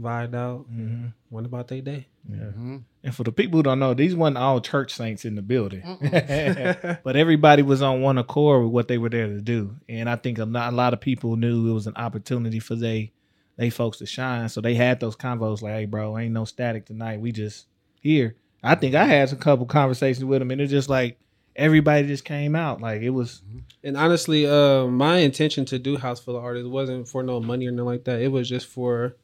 vibed 0.00 0.34
out, 0.34 0.70
Mm-hmm. 0.70 1.06
went 1.30 1.46
about 1.46 1.68
their 1.68 1.80
day. 1.80 2.06
Yeah. 2.28 2.36
Mhm. 2.56 2.82
And 3.06 3.14
for 3.14 3.22
the 3.22 3.30
people 3.30 3.60
who 3.60 3.62
don't 3.62 3.78
know, 3.78 3.94
these 3.94 4.16
weren't 4.16 4.36
all 4.36 4.60
church 4.60 4.92
saints 4.92 5.24
in 5.24 5.36
the 5.36 5.42
building, 5.42 5.80
but 7.04 7.14
everybody 7.14 7.62
was 7.62 7.80
on 7.80 8.00
one 8.00 8.18
accord 8.18 8.64
with 8.64 8.72
what 8.72 8.88
they 8.88 8.98
were 8.98 9.08
there 9.08 9.28
to 9.28 9.40
do. 9.40 9.76
And 9.88 10.10
I 10.10 10.16
think 10.16 10.38
a 10.38 10.44
lot, 10.44 10.72
a 10.72 10.76
lot 10.76 10.92
of 10.92 11.00
people 11.00 11.36
knew 11.36 11.70
it 11.70 11.72
was 11.72 11.86
an 11.86 11.94
opportunity 11.94 12.58
for 12.58 12.74
they 12.74 13.12
they 13.58 13.70
folks 13.70 13.98
to 13.98 14.06
shine. 14.06 14.48
So 14.48 14.60
they 14.60 14.74
had 14.74 14.98
those 14.98 15.14
convos 15.14 15.62
like, 15.62 15.74
"Hey, 15.74 15.84
bro, 15.84 16.18
ain't 16.18 16.34
no 16.34 16.44
static 16.44 16.84
tonight. 16.84 17.20
We 17.20 17.30
just 17.30 17.68
here." 18.00 18.34
I 18.64 18.74
think 18.74 18.96
I 18.96 19.04
had 19.04 19.32
a 19.32 19.36
couple 19.36 19.66
conversations 19.66 20.24
with 20.24 20.40
them, 20.40 20.50
and 20.50 20.60
it's 20.60 20.72
just 20.72 20.88
like 20.88 21.20
everybody 21.54 22.08
just 22.08 22.24
came 22.24 22.56
out. 22.56 22.80
Like 22.80 23.02
it 23.02 23.10
was, 23.10 23.40
And 23.84 23.96
honestly, 23.96 24.48
uh, 24.48 24.86
my 24.88 25.18
intention 25.18 25.64
to 25.66 25.78
do 25.78 25.96
House 25.96 26.18
Full 26.18 26.36
of 26.36 26.42
Artists 26.42 26.68
wasn't 26.68 27.06
for 27.06 27.22
no 27.22 27.38
money 27.38 27.68
or 27.68 27.70
nothing 27.70 27.86
like 27.86 28.04
that. 28.06 28.20
It 28.20 28.32
was 28.32 28.48
just 28.48 28.66
for 28.66 29.14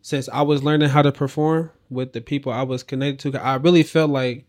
since 0.00 0.28
I 0.28 0.42
was 0.42 0.62
learning 0.62 0.88
how 0.88 1.02
to 1.02 1.12
perform 1.12 1.70
with 1.90 2.12
the 2.12 2.20
people 2.20 2.52
I 2.52 2.62
was 2.62 2.82
connected 2.82 3.32
to. 3.32 3.42
I 3.44 3.56
really 3.56 3.82
felt 3.82 4.10
like 4.10 4.44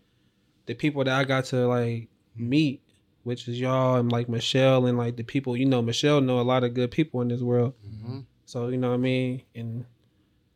the 0.66 0.74
people 0.74 1.04
that 1.04 1.14
I 1.14 1.24
got 1.24 1.46
to 1.46 1.68
like 1.68 2.08
meet, 2.36 2.82
which 3.24 3.48
is 3.48 3.60
y'all 3.60 3.96
and 3.98 4.12
like 4.12 4.30
Michelle 4.30 4.86
and 4.86 4.98
like 4.98 5.18
the 5.18 5.24
people 5.24 5.58
you 5.58 5.66
know. 5.66 5.82
Michelle 5.82 6.22
know 6.22 6.40
a 6.40 6.44
lot 6.44 6.64
of 6.64 6.74
good 6.74 6.92
people 6.92 7.22
in 7.22 7.28
this 7.28 7.42
world. 7.42 7.74
Mhm. 7.86 8.26
So 8.46 8.68
you 8.70 8.78
know 8.78 8.90
what 8.90 8.96
I 8.96 8.98
mean, 8.98 9.44
and 9.56 9.86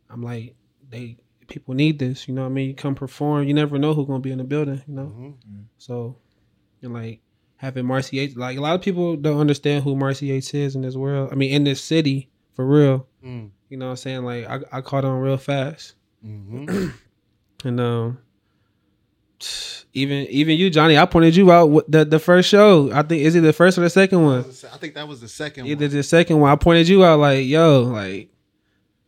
I'm 0.09 0.21
like, 0.21 0.55
they 0.89 1.17
people 1.47 1.73
need 1.73 1.99
this. 1.99 2.27
You 2.27 2.33
know 2.33 2.43
what 2.43 2.49
I 2.49 2.53
mean? 2.53 2.69
You 2.69 2.75
come 2.75 2.95
perform. 2.95 3.47
You 3.47 3.53
never 3.53 3.77
know 3.77 3.93
who's 3.93 4.07
gonna 4.07 4.19
be 4.19 4.31
in 4.31 4.37
the 4.37 4.43
building. 4.43 4.81
You 4.87 4.93
know. 4.93 5.05
Mhm. 5.17 5.65
So, 5.77 6.17
and 6.81 6.93
like 6.93 7.21
having 7.57 7.85
Marcey 7.85 8.17
Yates, 8.17 8.35
like 8.35 8.57
a 8.57 8.61
lot 8.61 8.75
of 8.75 8.81
people 8.81 9.15
don't 9.15 9.39
understand 9.39 9.83
who 9.83 9.95
Marcey 9.95 10.27
Yates 10.27 10.53
is 10.53 10.75
in 10.75 10.81
this 10.81 10.95
world. 10.95 11.29
I 11.31 11.35
mean, 11.35 11.51
in 11.51 11.63
this 11.63 11.81
city, 11.81 12.29
for 12.53 12.65
real. 12.65 13.07
Mm. 13.25 13.51
You 13.73 13.79
know 13.79 13.85
what 13.85 13.91
I'm 13.91 13.97
saying? 13.97 14.23
Like 14.23 14.47
I, 14.47 14.59
I 14.71 14.81
caught 14.81 15.03
on 15.03 15.19
real 15.19 15.35
fast, 15.37 15.95
Mhm. 16.23 16.93
and 17.65 17.79
um, 17.81 18.19
even 19.93 20.27
even 20.27 20.57
you, 20.59 20.69
Johnny, 20.69 20.95
I 20.95 21.07
pointed 21.07 21.35
you 21.35 21.51
out 21.51 21.83
the 21.89 22.05
the 22.05 22.19
first 22.19 22.49
show. 22.49 22.91
I 22.93 23.01
think 23.01 23.23
is 23.23 23.33
it 23.33 23.41
the 23.41 23.51
first 23.51 23.79
or 23.79 23.81
the 23.81 23.89
second 23.89 24.21
one? 24.23 24.41
I 24.71 24.77
think 24.77 24.93
that 24.93 25.07
was 25.07 25.21
the 25.21 25.27
second 25.27 25.65
Either 25.65 25.87
one. 25.87 25.95
the 25.95 26.03
second 26.03 26.39
one. 26.39 26.51
I 26.51 26.55
pointed 26.55 26.87
you 26.87 27.03
out 27.03 27.17
like, 27.19 27.47
yo, 27.47 27.81
like 27.81 28.29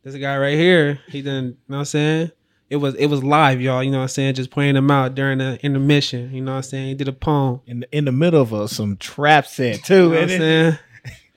there's 0.01 0.15
a 0.15 0.19
guy 0.19 0.35
right 0.37 0.55
here. 0.57 0.99
He 1.09 1.21
done, 1.21 1.43
you 1.43 1.49
know 1.49 1.55
what 1.67 1.77
I'm 1.79 1.85
saying? 1.85 2.31
It 2.67 2.77
was 2.77 2.95
it 2.95 3.05
was 3.05 3.23
live, 3.23 3.61
y'all. 3.61 3.83
You 3.83 3.91
know 3.91 3.97
what 3.97 4.03
I'm 4.03 4.07
saying? 4.09 4.33
Just 4.33 4.49
playing 4.49 4.75
him 4.75 4.89
out 4.89 5.13
during 5.13 5.37
the 5.37 5.63
intermission. 5.63 6.33
You 6.33 6.41
know 6.41 6.53
what 6.53 6.57
I'm 6.57 6.63
saying? 6.63 6.87
He 6.87 6.95
did 6.95 7.07
a 7.07 7.13
poem. 7.13 7.61
in 7.67 7.81
the, 7.81 7.95
in 7.95 8.05
the 8.05 8.11
middle 8.11 8.41
of 8.41 8.51
a, 8.51 8.67
some 8.67 8.97
trap 8.97 9.45
set 9.45 9.83
too. 9.83 9.93
You 9.93 10.01
know 10.01 10.09
what 10.09 10.21
I'm 10.23 10.29
saying? 10.29 10.77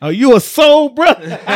Oh, 0.02 0.08
you 0.08 0.36
a 0.36 0.40
soul 0.40 0.90
brother? 0.90 1.38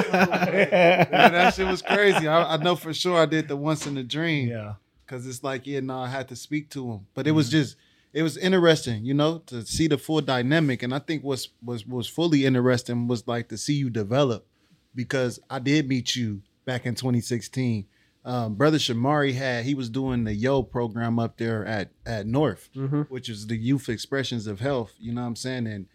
Yeah, 0.00 1.28
that 1.30 1.54
shit 1.54 1.66
was 1.66 1.82
crazy. 1.82 2.26
I, 2.28 2.54
I 2.54 2.56
know 2.58 2.76
for 2.76 2.92
sure 2.92 3.18
I 3.20 3.26
did 3.26 3.48
the 3.48 3.56
once 3.56 3.86
in 3.86 3.96
a 3.96 4.02
dream. 4.04 4.48
yeah. 4.48 4.74
Cause 5.06 5.26
it's 5.26 5.42
like, 5.42 5.66
yeah, 5.66 5.80
no, 5.80 5.98
I 5.98 6.06
had 6.08 6.28
to 6.28 6.36
speak 6.36 6.70
to 6.70 6.88
him. 6.92 7.06
But 7.14 7.26
it 7.26 7.32
was 7.32 7.48
just 7.50 7.76
it 8.12 8.22
was 8.22 8.36
interesting, 8.36 9.04
you 9.04 9.12
know, 9.14 9.38
to 9.46 9.64
see 9.66 9.88
the 9.88 9.98
full 9.98 10.20
dynamic. 10.20 10.82
And 10.84 10.94
I 10.94 11.00
think 11.00 11.24
what's 11.24 11.48
was 11.64 11.84
was 11.86 12.06
fully 12.06 12.46
interesting 12.46 13.08
was 13.08 13.26
like 13.26 13.48
to 13.48 13.58
see 13.58 13.74
you 13.74 13.90
develop 13.90 14.46
because 14.94 15.40
I 15.50 15.58
did 15.58 15.88
meet 15.88 16.14
you 16.14 16.42
back 16.64 16.86
in 16.86 16.94
2016. 16.94 17.86
Um, 18.24 18.54
Brother 18.54 18.78
Shamari 18.78 19.34
had 19.34 19.64
he 19.64 19.74
was 19.74 19.88
doing 19.90 20.22
the 20.24 20.34
Yo 20.34 20.62
program 20.62 21.18
up 21.18 21.38
there 21.38 21.64
at 21.66 21.90
at 22.06 22.26
North, 22.28 22.68
Mhm. 22.76 23.08
which 23.10 23.28
is 23.28 23.48
the 23.48 23.56
Youth 23.56 23.88
Expressions 23.88 24.46
of 24.46 24.60
Health. 24.60 24.92
You 25.00 25.12
know 25.12 25.22
what 25.22 25.26
I'm 25.28 25.36
saying? 25.36 25.66
And 25.66 25.86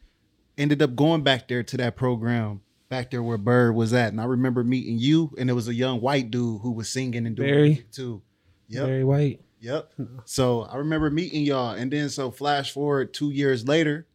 ended 0.58 0.82
up 0.82 0.96
going 0.96 1.24
back 1.24 1.48
there 1.48 1.64
to 1.64 1.78
that 1.78 1.96
program 1.96 2.62
back 2.90 3.12
there 3.12 3.24
where 3.24 3.38
Bird 3.38 3.76
was 3.76 3.94
at. 3.94 4.10
And 4.10 4.22
I 4.22 4.26
remember 4.26 4.64
meeting 4.64 4.98
you, 4.98 5.34
and 5.38 5.50
it 5.50 5.54
was 5.54 5.68
a 5.68 5.74
young 5.74 6.02
white 6.02 6.32
dude 6.32 6.62
who 6.62 6.72
was 6.72 6.90
singing 6.90 7.26
and 7.26 7.36
doing 7.36 7.50
Barry. 7.50 7.86
too. 7.92 8.22
Yep. 8.70 8.86
Very 8.86 9.04
white. 9.04 9.42
Yep. 9.60 9.94
So 10.26 10.64
I 10.64 10.78
remember 10.78 11.10
meeting 11.10 11.44
y'all, 11.44 11.72
and 11.72 11.92
then 11.92 12.10
so 12.10 12.32
flash 12.32 12.72
forward 12.72 13.14
two 13.14 13.32
years 13.32 13.68
later, 13.68 14.08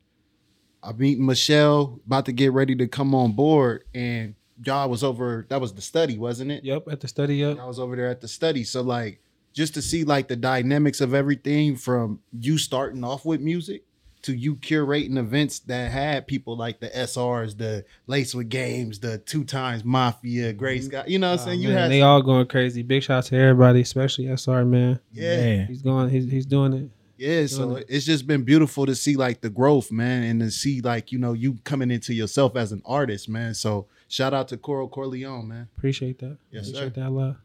I 0.82 0.92
meet 0.92 1.18
Michelle, 1.18 2.00
about 2.06 2.26
to 2.26 2.32
get 2.32 2.52
ready 2.52 2.75
to 2.76 2.87
come 2.87 3.14
on 3.14 3.32
board, 3.32 3.85
and 3.94 4.35
y'all 4.64 4.88
was 4.88 5.02
over. 5.02 5.47
That 5.49 5.61
was 5.61 5.75
the 5.75 5.82
study, 5.82 6.16
wasn't 6.18 6.52
it? 6.52 6.64
Yep, 6.64 6.85
at 6.90 7.00
the 7.00 7.09
study 7.09 7.37
yep. 7.37 7.59
I 7.59 7.66
was 7.66 7.78
over 7.78 7.97
there 7.97 8.09
at 8.09 8.20
the 8.20 8.28
study. 8.28 8.64
So 8.64 8.80
like, 8.80 9.20
just 9.52 9.75
to 9.75 9.82
see 9.82 10.04
like 10.04 10.28
the 10.28 10.37
dynamics 10.37 11.00
of 11.00 11.12
everything 11.12 11.76
from 11.76 12.20
you 12.32 12.56
starting 12.56 13.02
off 13.02 13.25
with 13.25 13.40
music 13.40 13.85
to 14.23 14.35
you 14.35 14.57
curating 14.57 15.17
events 15.19 15.61
that 15.61 15.91
had 15.91 16.27
people 16.27 16.57
like 16.57 16.81
the 16.81 16.89
SRs, 16.89 17.57
the 17.57 17.85
Lace 18.07 18.35
with 18.35 18.49
Games, 18.49 18.99
the 19.00 19.19
two 19.19 19.45
times 19.45 19.85
Mafia, 19.85 20.53
Gray 20.53 20.81
Scott. 20.81 21.09
You 21.09 21.19
know 21.19 21.31
what 21.31 21.41
I'm 21.41 21.43
Oh, 21.43 21.47
saying? 21.50 21.61
You 21.61 21.69
man, 21.71 21.79
had 21.79 21.91
they 21.91 22.03
all 22.03 22.23
going 22.23 22.47
crazy. 22.47 22.83
Big 22.83 23.03
shout 23.03 23.19
out 23.19 23.25
to 23.27 23.37
everybody, 23.37 23.81
especially 23.81 24.27
SR 24.29 24.65
man. 24.65 25.00
yeah. 25.12 25.37
Man. 25.37 25.67
He's 25.67 25.83
going. 25.83 26.09
He's 26.11 26.31
he's 26.31 26.47
doing 26.47 26.73
it. 26.73 26.91
Yeah, 27.17 27.45
so 27.47 27.77
it. 27.77 27.85
it's 27.91 28.07
just 28.07 28.27
been 28.27 28.45
beautiful 28.45 28.87
to 28.87 28.95
see 28.95 29.15
like 29.15 29.43
the 29.43 29.50
growth, 29.50 29.93
man, 29.93 30.23
and 30.23 30.41
to 30.41 30.50
see 30.50 30.81
like 30.81 31.12
you 31.12 31.19
know 31.19 31.35
you 31.35 31.59
coming 31.65 31.91
into 31.91 32.15
yourself 32.15 32.57
as 32.57 32.73
an 32.73 32.81
artist, 32.87 33.29
man. 33.29 33.53
So 33.55 33.87
shout 34.09 34.33
out 34.33 34.49
to 34.49 34.57
Corro 34.57 34.91
Corleone, 34.91 35.47
man. 35.47 35.69
Appreciate 35.77 36.19
that. 36.21 36.39
Yes, 36.50 36.69
Appreciate 36.71 36.95
sir. 36.95 37.00
that 37.03 37.11
love. 37.11 37.37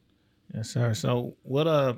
Yes, 0.53 0.69
sir. 0.69 0.93
So 0.93 1.35
what 1.43 1.67
uh 1.67 1.95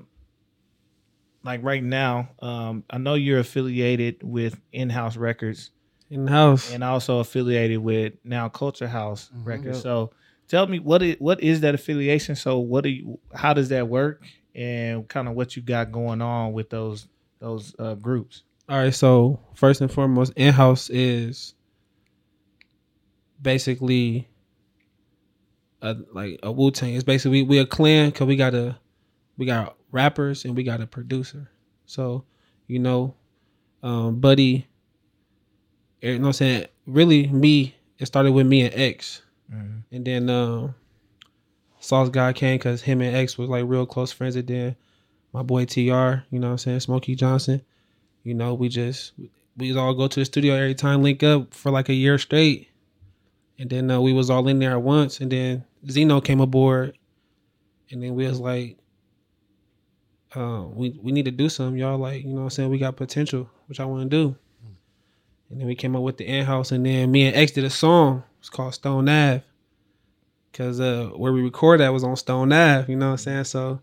like 1.48 1.64
right 1.64 1.82
now, 1.82 2.28
um, 2.42 2.84
I 2.90 2.98
know 2.98 3.14
you're 3.14 3.40
affiliated 3.40 4.18
with 4.22 4.60
in-house 4.74 5.16
records 5.16 5.72
In 6.10 6.28
House, 6.28 6.74
and 6.74 6.84
also 6.84 7.20
affiliated 7.20 7.80
with 7.80 8.14
now 8.26 8.50
Culture 8.50 8.88
House 8.88 9.32
Mhm. 9.34 9.46
Records. 9.46 9.78
Yep. 9.78 9.84
So 9.84 10.12
tell 10.50 10.68
me 10.68 10.80
what 10.80 11.02
is 11.02 11.16
what 11.20 11.42
is 11.42 11.62
that 11.62 11.74
affiliation? 11.74 12.36
So 12.36 12.60
what 12.60 12.84
do 12.84 12.90
you 12.90 13.20
how 13.34 13.54
does 13.54 13.70
that 13.70 13.88
work 13.88 14.26
and 14.54 15.08
kind 15.08 15.30
of 15.30 15.36
what 15.36 15.56
you 15.56 15.62
got 15.62 15.92
going 15.92 16.22
on 16.22 16.52
with 16.52 16.70
those 16.70 17.08
those 17.40 17.74
uh, 17.80 17.96
groups? 17.96 18.44
All 18.68 18.78
right, 18.78 18.94
so 18.94 19.40
first 19.54 19.80
and 19.80 19.90
foremost, 19.90 20.34
in 20.36 20.54
house 20.54 20.90
is 20.90 21.54
basically 23.42 24.28
a, 25.82 25.96
like 26.14 26.42
a 26.44 26.52
Wu 26.52 26.72
Tang. 26.72 26.94
It's 26.94 27.06
basically 27.06 27.44
we, 27.44 27.48
we 27.48 27.60
a 27.60 27.66
clan 27.66 28.10
because 28.10 28.28
we 28.28 28.36
got 28.36 28.54
a 28.54 28.78
we 29.38 29.46
got 29.46 29.77
rappers 29.92 30.46
and 30.46 30.56
we 30.56 30.64
got 30.64 30.82
a 30.82 30.88
producer. 30.88 31.50
So 31.86 32.26
you 32.68 32.80
know, 32.80 33.16
um, 33.82 34.20
Buddy, 34.20 34.68
you 36.02 36.14
know 36.14 36.20
what 36.20 36.28
I'm 36.28 36.34
saying? 36.34 36.66
Really, 36.86 37.28
me. 37.28 37.76
It 37.98 38.06
started 38.06 38.32
with 38.32 38.46
me 38.46 38.62
and 38.62 38.76
X, 38.76 39.24
and 39.92 40.06
then 40.06 40.30
um, 40.30 40.76
Sauce 41.80 42.10
God 42.10 42.36
came 42.36 42.58
because 42.58 42.82
him 42.82 43.02
and 43.02 43.16
X 43.16 43.38
was 43.38 43.50
like 43.50 43.64
real 43.66 43.86
close 43.86 44.12
friends. 44.12 44.36
And 44.36 44.48
then 44.48 44.76
my 45.34 45.42
boy 45.42 45.66
Tr, 45.66 45.80
you 45.80 45.94
know 46.32 46.48
what 46.48 46.52
I'm 46.52 46.58
saying, 46.58 46.82
Smokey 46.82 47.16
Johnson. 47.16 47.62
You 48.24 48.34
know, 48.34 48.54
we 48.54 48.70
just 48.70 49.14
we 49.56 49.76
all 49.76 49.94
go 49.94 50.08
to 50.08 50.20
the 50.20 50.26
studio 50.26 50.54
every 50.54 50.76
time, 50.76 51.02
link 51.02 51.24
up 51.24 51.54
for 51.54 51.72
like 51.72 51.90
a 51.90 51.94
year 51.94 52.18
straight, 52.18 52.70
and 53.58 53.70
then 53.70 53.90
uh, 53.90 54.00
we 54.00 54.14
was 54.14 54.30
all 54.30 54.48
in 54.48 54.60
there 54.60 54.72
at 54.72 54.82
once. 54.82 55.20
And 55.20 55.32
then 55.32 55.64
Zeno 55.90 56.22
came 56.22 56.42
aboard, 56.42 56.98
and 57.90 58.04
then 58.04 58.14
we 58.16 58.28
was 58.28 58.40
like, 58.40 58.78
uh, 60.36 60.66
we 60.74 61.00
we 61.02 61.12
need 61.12 61.26
to 61.26 61.32
do 61.32 61.50
something, 61.50 61.78
y'all. 61.78 61.98
Like, 61.98 62.24
you 62.24 62.30
know, 62.30 62.38
what 62.38 62.44
I'm 62.44 62.50
saying 62.50 62.70
we 62.70 62.78
got 62.78 62.96
potential, 62.96 63.50
which 63.68 63.80
I 63.80 63.86
want 63.86 64.04
to 64.04 64.10
do. 64.10 64.36
And 65.50 65.62
then 65.62 65.68
we 65.68 65.76
came 65.76 65.96
up 65.96 66.02
with 66.02 66.18
the 66.18 66.26
in 66.26 66.46
house, 66.46 66.72
and 66.72 66.86
then 66.86 67.10
me 67.12 67.26
and 67.26 67.36
X 67.36 67.54
did 67.54 67.64
a 67.64 67.70
song. 67.70 68.24
It's 68.40 68.50
called 68.50 68.74
Stone 68.74 69.08
Ave, 69.08 69.44
cause 70.52 70.80
uh, 70.80 71.10
where 71.16 71.32
we 71.32 71.42
recorded 71.42 71.84
that 71.84 71.94
was 71.94 72.04
on 72.04 72.18
Stone 72.18 72.52
Ave. 72.52 72.92
You 72.92 72.98
know 72.98 73.08
what 73.08 73.12
I'm 73.14 73.18
saying? 73.18 73.44
So, 73.46 73.80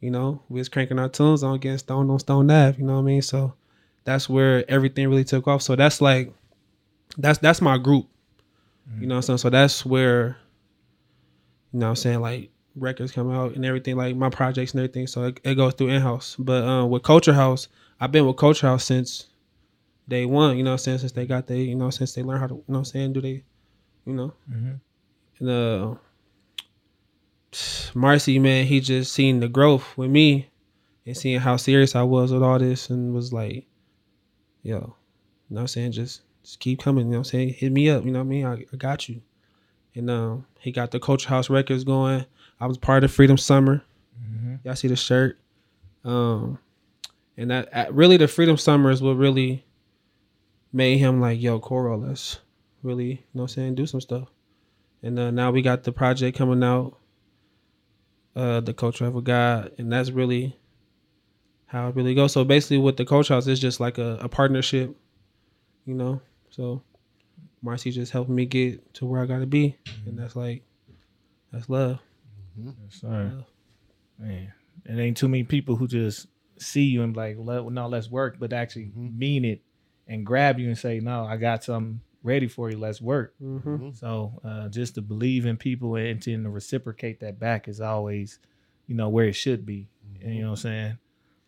you 0.00 0.10
know, 0.10 0.42
we 0.48 0.58
was 0.58 0.68
cranking 0.68 0.98
our 0.98 1.08
tunes 1.08 1.44
on 1.44 1.58
getting 1.58 1.78
stoned 1.78 2.10
on 2.10 2.18
Stone 2.18 2.50
Ave. 2.50 2.78
You 2.78 2.84
know 2.84 2.94
what 2.94 3.00
I 3.00 3.04
mean? 3.04 3.22
So 3.22 3.54
that's 4.04 4.28
where 4.28 4.68
everything 4.68 5.08
really 5.08 5.24
took 5.24 5.46
off. 5.46 5.62
So 5.62 5.76
that's 5.76 6.00
like 6.00 6.32
that's 7.16 7.38
that's 7.38 7.60
my 7.60 7.78
group. 7.78 8.08
You 9.00 9.06
know 9.06 9.14
what 9.14 9.18
I'm 9.18 9.22
saying? 9.22 9.38
So 9.38 9.50
that's 9.50 9.86
where 9.86 10.36
you 11.72 11.80
know 11.80 11.86
what 11.86 11.90
I'm 11.90 11.96
saying 11.96 12.20
like 12.20 12.50
records 12.76 13.12
come 13.12 13.30
out 13.30 13.54
and 13.54 13.64
everything 13.64 13.96
like 13.96 14.16
my 14.16 14.30
projects 14.30 14.72
and 14.72 14.80
everything. 14.80 15.06
So 15.06 15.24
it, 15.24 15.40
it 15.44 15.54
goes 15.54 15.74
through 15.74 15.88
in 15.88 16.02
house. 16.02 16.36
But 16.38 16.64
um, 16.64 16.90
with 16.90 17.02
Culture 17.02 17.32
House, 17.34 17.68
I've 18.00 18.12
been 18.12 18.26
with 18.26 18.36
Culture 18.36 18.66
House 18.66 18.84
since 18.84 19.28
day 20.08 20.26
one. 20.26 20.56
You 20.56 20.64
know 20.64 20.72
what 20.72 20.80
Since 20.80 21.10
they 21.12 21.26
got 21.26 21.46
they 21.46 21.60
you 21.62 21.74
know 21.76 21.90
since 21.90 22.12
they 22.12 22.22
learned 22.22 22.40
how 22.40 22.46
to 22.48 22.54
you 22.54 22.64
know 22.68 22.74
what 22.74 22.78
I'm 22.78 22.84
saying 22.84 23.12
do 23.12 23.20
they 23.20 23.44
you 24.06 24.12
know 24.14 24.32
Mhm. 24.50 24.80
and 25.38 25.48
uh 25.50 25.94
Marcey 27.94 28.38
man 28.38 28.66
he 28.66 28.80
just 28.80 29.12
seen 29.12 29.40
the 29.40 29.48
growth 29.48 29.96
with 29.96 30.10
me 30.10 30.48
and 31.06 31.16
seeing 31.16 31.40
how 31.40 31.56
serious 31.56 31.94
I 31.94 32.02
was 32.02 32.32
with 32.32 32.42
all 32.42 32.58
this 32.58 32.90
and 32.90 33.14
was 33.14 33.32
like, 33.32 33.66
yo, 34.62 34.74
you 34.74 34.76
know 34.80 34.94
what 35.48 35.60
I'm 35.60 35.66
saying? 35.68 35.92
Just 35.92 36.22
just 36.42 36.60
keep 36.60 36.80
coming, 36.82 37.06
you 37.06 37.12
know 37.12 37.18
what 37.18 37.28
I'm 37.28 37.30
saying? 37.30 37.48
Hit 37.54 37.72
me 37.72 37.88
up, 37.90 38.04
you 38.04 38.10
know 38.10 38.18
what 38.20 38.26
I 38.26 38.28
mean? 38.28 38.46
I, 38.46 38.64
I 38.72 38.76
got 38.76 39.08
you. 39.08 39.22
And 39.94 40.10
um 40.10 40.46
he 40.58 40.72
got 40.72 40.90
the 40.90 41.00
Culture 41.00 41.28
House 41.28 41.48
Records 41.48 41.84
going. 41.84 42.26
I 42.64 42.66
was 42.66 42.78
part 42.78 43.04
of 43.04 43.12
Freedom 43.12 43.36
Summer. 43.36 43.84
Y'all 44.64 44.74
see 44.74 44.88
the 44.88 44.96
shirt. 44.96 45.38
Um 46.02 46.58
and 47.36 47.50
that 47.50 47.92
really 47.92 48.16
the 48.16 48.26
Freedom 48.26 48.56
Summer 48.56 48.90
is 48.90 49.02
what 49.02 49.18
really 49.18 49.66
made 50.72 50.96
him 50.96 51.20
like, 51.20 51.42
yo, 51.42 51.60
Corro, 51.60 52.02
let's 52.02 52.38
really, 52.82 53.04
you 53.04 53.18
know 53.34 53.42
what 53.42 53.50
I'm 53.50 53.54
saying, 53.54 53.74
do 53.74 53.86
some 53.86 54.00
stuff. 54.00 54.28
And 55.02 55.18
uh, 55.18 55.30
now 55.30 55.50
we 55.50 55.60
got 55.60 55.82
the 55.82 55.92
project 55.92 56.38
coming 56.38 56.64
out 56.64 56.96
uh, 58.34 58.60
the 58.60 58.72
culture 58.72 59.04
of 59.04 59.14
a 59.14 59.20
God, 59.20 59.72
and 59.76 59.92
that's 59.92 60.10
really 60.10 60.56
how 61.66 61.88
it 61.88 61.96
really 61.96 62.14
goes. 62.14 62.32
So 62.32 62.44
basically, 62.44 62.78
with 62.78 62.96
the 62.96 63.04
Culture 63.04 63.34
House, 63.34 63.46
it's 63.46 63.60
just 63.60 63.78
like 63.78 63.98
a, 63.98 64.16
a 64.22 64.28
partnership, 64.28 64.96
you 65.84 65.94
know. 65.94 66.20
So 66.48 66.82
Marcey 67.60 67.90
just 67.90 68.10
helping 68.10 68.34
me 68.34 68.46
get 68.46 68.94
to 68.94 69.04
where 69.04 69.20
I 69.20 69.26
gotta 69.26 69.46
be, 69.46 69.76
and 70.06 70.18
that's 70.18 70.34
like 70.34 70.62
that's 71.52 71.68
love. 71.68 71.98
Sorry. 72.88 73.30
Man, 74.18 74.52
it 74.84 74.98
ain't 74.98 75.16
too 75.16 75.28
many 75.28 75.44
people 75.44 75.76
who 75.76 75.86
just 75.88 76.28
see 76.58 76.84
you 76.84 77.02
and 77.02 77.16
like, 77.16 77.36
"Let- 77.38 77.64
no, 77.70 77.88
let's 77.88 78.10
work, 78.10 78.36
but 78.38 78.52
actually 78.52 78.92
mean 78.94 79.44
it 79.44 79.62
and 80.06 80.24
grab 80.24 80.58
you 80.58 80.68
and 80.68 80.78
say, 80.78 81.00
no, 81.00 81.24
I 81.24 81.36
got 81.36 81.64
something 81.64 82.00
ready 82.22 82.48
for 82.48 82.70
you. 82.70 82.78
Let's 82.78 83.00
work. 83.00 83.34
Mm-hmm. 83.42 83.90
So 83.94 84.40
uh, 84.44 84.68
just 84.68 84.94
to 84.96 85.02
believe 85.02 85.46
in 85.46 85.56
people 85.56 85.96
and 85.96 86.20
to, 86.22 86.32
and 86.32 86.44
to 86.44 86.50
reciprocate 86.50 87.20
that 87.20 87.38
back 87.38 87.68
is 87.68 87.80
always, 87.80 88.38
you 88.86 88.94
know, 88.94 89.08
where 89.08 89.26
it 89.26 89.34
should 89.34 89.64
be. 89.64 89.88
And 90.22 90.34
you 90.34 90.42
know 90.42 90.50
what 90.50 90.58
I'm 90.58 90.62
saying? 90.62 90.98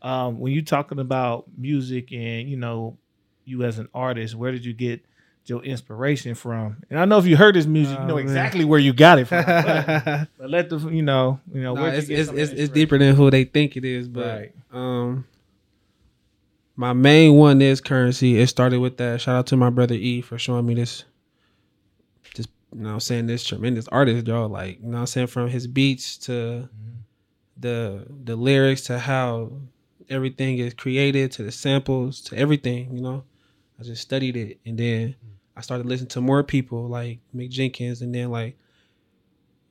Um, 0.02 0.38
when 0.38 0.52
you 0.52 0.62
talking 0.62 0.98
about 0.98 1.44
music 1.56 2.12
and, 2.12 2.48
you 2.48 2.56
know, 2.56 2.98
you 3.44 3.62
as 3.62 3.78
an 3.78 3.88
artist, 3.94 4.34
where 4.34 4.52
did 4.52 4.64
you 4.64 4.72
get 4.72 5.04
your 5.48 5.62
inspiration 5.62 6.34
from? 6.34 6.76
And 6.90 6.98
I 6.98 7.04
know 7.04 7.18
if 7.18 7.26
you 7.26 7.36
heard 7.36 7.54
this 7.54 7.66
music, 7.66 7.96
you 7.98 8.04
Oh, 8.04 8.06
know 8.08 8.14
man. 8.16 8.24
exactly 8.24 8.64
where 8.64 8.78
you 8.80 8.92
got 8.92 9.18
it 9.18 9.26
from. 9.26 9.44
but, 9.46 10.28
but 10.38 10.50
let 10.50 10.68
the, 10.70 10.78
you 10.78 11.02
know, 11.02 11.40
you 11.52 11.62
know, 11.62 11.74
Nah, 11.74 11.82
where'd 11.82 11.94
you 11.94 11.98
it's 11.98 12.08
get 12.08 12.18
it's, 12.18 12.30
it's, 12.32 12.52
it's 12.60 12.72
deeper 12.72 12.98
than 12.98 13.14
who 13.16 13.30
they 13.30 13.44
think 13.44 13.76
it 13.76 13.84
is, 13.84 14.08
but 14.08 14.26
Right. 14.26 14.52
um, 14.72 15.26
my 16.76 16.92
main 16.92 17.34
one 17.34 17.62
is 17.62 17.80
Curren$y. 17.80 18.28
It 18.28 18.48
started 18.48 18.80
with 18.80 18.96
that. 18.98 19.20
Shout 19.20 19.36
out 19.36 19.46
to 19.48 19.56
my 19.56 19.70
brother 19.70 19.94
E 19.94 20.20
for 20.20 20.38
showing 20.38 20.66
me 20.66 20.74
this. 20.74 21.04
Just 22.34 22.50
you 22.74 22.82
know, 22.82 22.94
I'm 22.94 23.00
saying 23.00 23.26
this 23.26 23.44
tremendous 23.44 23.88
artist, 23.88 24.26
y'all. 24.26 24.48
Like 24.48 24.80
you 24.80 24.88
know, 24.88 24.96
what 24.96 25.00
I'm 25.00 25.06
saying 25.06 25.28
from 25.28 25.48
his 25.48 25.66
beats 25.66 26.18
to 26.18 26.68
the 27.58 28.06
the 28.24 28.36
lyrics 28.36 28.82
to 28.82 28.98
how 28.98 29.52
everything 30.10 30.58
is 30.58 30.74
created 30.74 31.32
to 31.32 31.42
the 31.42 31.50
samples 31.52 32.20
to 32.22 32.36
everything. 32.36 32.94
You 32.94 33.00
know, 33.02 33.24
I 33.80 33.82
just 33.84 34.02
studied 34.02 34.36
it 34.36 34.60
and 34.66 34.76
then 34.78 35.16
I 35.56 35.60
started 35.62 35.86
listening 35.86 36.08
to 36.10 36.20
more 36.20 36.42
people 36.42 36.88
like 36.88 37.20
Mick 37.34 37.50
Jenkins 37.50 38.02
and 38.02 38.14
then 38.14 38.30
like 38.30 38.58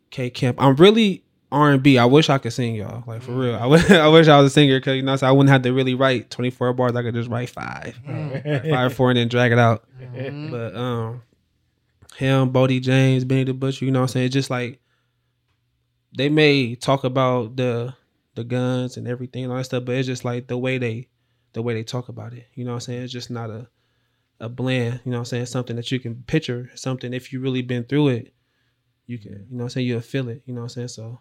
K 0.09 0.29
Camp. 0.29 0.61
I'm 0.61 0.75
really 0.75 1.23
R 1.51 1.71
and 1.71 1.83
B. 1.83 1.97
I 1.97 2.05
wish 2.05 2.29
I 2.29 2.37
could 2.37 2.53
sing, 2.53 2.75
y'all. 2.75 3.03
Like 3.05 3.21
for 3.21 3.33
real. 3.33 3.55
I 3.55 3.65
wish 3.67 3.89
I 3.91 4.07
was 4.07 4.27
a 4.27 4.49
singer 4.49 4.79
because 4.79 4.95
you 4.95 5.03
know 5.03 5.15
so 5.15 5.27
I 5.27 5.31
wouldn't 5.31 5.49
have 5.49 5.61
to 5.61 5.73
really 5.73 5.93
write 5.93 6.29
24 6.31 6.73
bars. 6.73 6.95
I 6.95 7.03
could 7.03 7.13
just 7.13 7.29
write 7.29 7.49
five, 7.49 7.95
five, 8.69 8.93
four, 8.93 9.11
and 9.11 9.17
then 9.17 9.27
drag 9.27 9.51
it 9.51 9.59
out. 9.59 9.85
But 10.51 10.75
um, 10.75 11.21
him, 12.17 12.51
Boldy 12.51 12.81
James, 12.81 13.23
Benny 13.23 13.43
the 13.43 13.53
Butcher. 13.53 13.85
You 13.85 13.91
know 13.91 13.99
what 13.99 14.03
I'm 14.03 14.07
saying? 14.09 14.25
It's 14.27 14.33
just 14.33 14.49
like 14.49 14.79
they 16.17 16.29
may 16.29 16.75
talk 16.75 17.03
about 17.03 17.55
the 17.55 17.93
the 18.35 18.43
guns 18.43 18.97
and 18.97 19.07
everything 19.07 19.43
and 19.43 19.51
all 19.51 19.57
that 19.57 19.65
stuff, 19.65 19.85
but 19.85 19.95
it's 19.95 20.07
just 20.07 20.25
like 20.25 20.47
the 20.47 20.57
way 20.57 20.77
they 20.77 21.07
the 21.53 21.61
way 21.61 21.73
they 21.73 21.83
talk 21.83 22.09
about 22.09 22.33
it. 22.33 22.47
You 22.53 22.65
know 22.65 22.71
what 22.71 22.75
I'm 22.75 22.81
saying? 22.81 23.03
It's 23.03 23.13
just 23.13 23.29
not 23.29 23.49
a 23.49 23.67
a 24.39 24.49
blend, 24.49 25.01
you 25.05 25.11
know 25.11 25.17
what 25.17 25.21
I'm 25.21 25.25
saying? 25.25 25.45
Something 25.47 25.75
that 25.77 25.91
you 25.91 25.99
can 25.99 26.23
picture, 26.27 26.69
something 26.75 27.13
if 27.13 27.31
you 27.31 27.39
really 27.39 27.61
been 27.61 27.83
through 27.85 28.09
it, 28.09 28.33
you 29.07 29.17
can, 29.17 29.31
you 29.31 29.37
know 29.51 29.57
what 29.57 29.63
I'm 29.63 29.69
saying, 29.69 29.87
you'll 29.87 30.01
feel 30.01 30.29
it, 30.29 30.41
you 30.45 30.53
know 30.53 30.61
what 30.61 30.65
I'm 30.65 30.69
saying? 30.69 30.87
So 30.89 31.19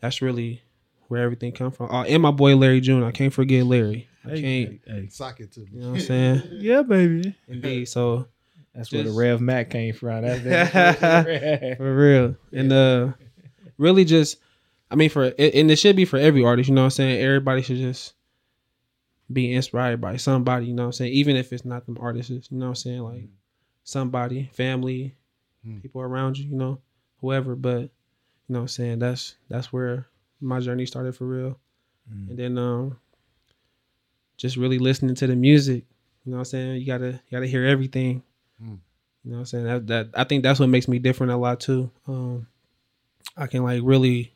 that's 0.00 0.20
really 0.22 0.62
where 1.08 1.22
everything 1.22 1.52
come 1.52 1.70
from. 1.70 1.88
Oh, 1.90 2.02
and 2.02 2.22
my 2.22 2.30
boy 2.30 2.56
Larry 2.56 2.80
June. 2.80 3.02
I 3.02 3.10
can't 3.10 3.32
forget 3.32 3.64
Larry. 3.66 4.08
I 4.24 4.28
Hey, 4.30 4.40
can't, 4.66 4.80
hey, 4.86 5.00
hey. 5.02 5.08
Sock 5.08 5.40
it 5.40 5.52
to 5.52 5.60
me. 5.60 5.66
you 5.72 5.80
know 5.80 5.88
what 5.90 6.00
I'm 6.00 6.06
saying? 6.06 6.42
Yeah, 6.52 6.82
baby. 6.82 7.34
Indeed. 7.48 7.86
So 7.86 8.26
That's 8.74 8.92
where 8.92 9.02
the 9.02 9.10
Rev 9.12 9.40
Mac 9.40 9.70
came 9.70 9.92
from. 9.94 10.22
That's, 10.22 10.42
that's 11.00 11.76
for 11.78 11.94
real. 11.96 12.36
And 12.52 12.72
uh 12.72 13.12
really 13.78 14.04
just 14.04 14.38
I 14.90 14.94
mean 14.96 15.08
for 15.10 15.24
and 15.24 15.70
it 15.70 15.76
should 15.78 15.96
be 15.96 16.04
for 16.04 16.16
every 16.18 16.44
artist, 16.44 16.68
you 16.68 16.74
know 16.74 16.82
what 16.82 16.86
I'm 16.86 16.90
saying? 16.90 17.20
Everybody 17.24 17.62
should 17.62 17.78
just 17.78 18.14
be 19.32 19.52
inspired 19.54 20.00
by 20.00 20.16
somebody, 20.16 20.66
you 20.66 20.74
know 20.74 20.82
what 20.82 20.86
I'm 20.88 20.92
saying? 20.92 21.12
Even 21.12 21.36
if 21.36 21.52
it's 21.52 21.64
not 21.64 21.86
them 21.86 21.98
artists, 22.00 22.30
you 22.30 22.40
know 22.50 22.66
what 22.66 22.68
I'm 22.70 22.74
saying? 22.74 23.00
Like 23.02 23.28
somebody, 23.84 24.50
family, 24.54 25.14
Mm. 25.66 25.82
people 25.82 26.00
around 26.00 26.38
you, 26.38 26.48
you 26.48 26.56
know, 26.56 26.80
whoever. 27.20 27.54
But 27.54 27.82
you 27.82 27.90
know 28.48 28.60
what 28.60 28.62
I'm 28.62 28.68
saying? 28.68 28.98
That's 28.98 29.36
that's 29.50 29.70
where 29.72 30.06
my 30.40 30.58
journey 30.58 30.86
started 30.86 31.14
for 31.14 31.26
real. 31.26 31.58
And 32.10 32.36
then 32.38 32.56
um 32.58 32.98
just 34.38 34.56
really 34.56 34.78
listening 34.78 35.14
to 35.16 35.26
the 35.26 35.36
music. 35.36 35.84
You 36.24 36.30
know 36.32 36.38
what 36.38 36.40
I'm 36.40 36.44
saying? 36.46 36.80
You 36.80 36.86
gotta 36.86 37.12
you 37.12 37.30
gotta 37.30 37.46
hear 37.46 37.64
everything. 37.66 38.22
Mm. 38.62 38.78
You 39.22 39.30
know 39.30 39.36
what 39.36 39.38
I'm 39.40 39.46
saying? 39.46 39.64
That 39.64 39.86
that 39.88 40.08
I 40.14 40.24
think 40.24 40.42
that's 40.42 40.58
what 40.58 40.70
makes 40.70 40.88
me 40.88 40.98
different 40.98 41.32
a 41.32 41.36
lot 41.36 41.60
too. 41.60 41.90
Um 42.08 42.46
I 43.36 43.46
can 43.46 43.62
like 43.62 43.82
really 43.84 44.32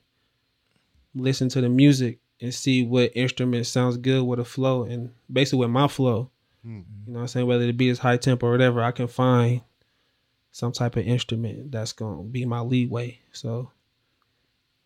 listen 1.15 1.49
to 1.49 1.61
the 1.63 1.69
music 1.71 2.19
and 2.45 2.53
see 2.53 2.85
what 2.85 3.11
instrument 3.15 3.67
sounds 3.67 3.97
good 3.97 4.23
with 4.23 4.39
a 4.39 4.45
flow 4.45 4.85
and 4.85 5.11
basically 5.33 5.61
with 5.61 5.71
my 5.71 5.89
flow. 5.89 6.31
Mm. 6.65 6.85
You 7.07 7.13
know 7.13 7.15
what 7.15 7.21
I'm 7.21 7.29
saying? 7.29 7.47
Whether 7.47 7.65
it 7.65 7.77
be 7.79 7.89
as 7.89 7.99
high 7.99 8.19
tempo 8.19 8.47
or 8.47 8.51
whatever, 8.51 8.83
I 8.83 8.93
can 8.93 9.09
find 9.09 9.63
some 10.53 10.71
type 10.71 10.97
of 10.97 11.07
instrument 11.07 11.73
that's 11.73 11.93
gonna 11.93 12.23
be 12.23 12.45
my 12.45 12.61
leeway. 12.61 13.19
So 13.33 13.71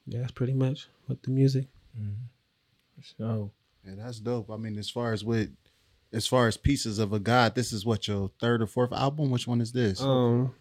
yeah, 0.07 0.21
that's 0.21 0.33
pretty 0.33 0.55
much 0.55 0.87
with 1.09 1.21
the 1.23 1.31
music. 1.31 1.67
so 3.19 3.51
Yeah, 3.85 3.95
that's 3.97 4.21
dope. 4.21 4.51
I 4.51 4.57
mean, 4.57 4.79
as 4.79 4.89
far 4.89 5.13
as 5.13 5.25
with, 5.25 5.51
as 6.13 6.29
far 6.29 6.47
as 6.47 6.57
pieces 6.57 7.01
of 7.01 7.13
a 7.13 7.19
god, 7.19 7.57
this 7.57 7.73
is 7.73 7.85
what 7.85 8.07
your 8.07 8.31
third 8.41 8.63
or 8.63 8.67
fourth 8.69 8.93
album. 8.93 9.31
Which 9.31 9.49
one 9.49 9.61
is 9.61 9.73
this? 9.73 10.01
Um, 10.01 10.55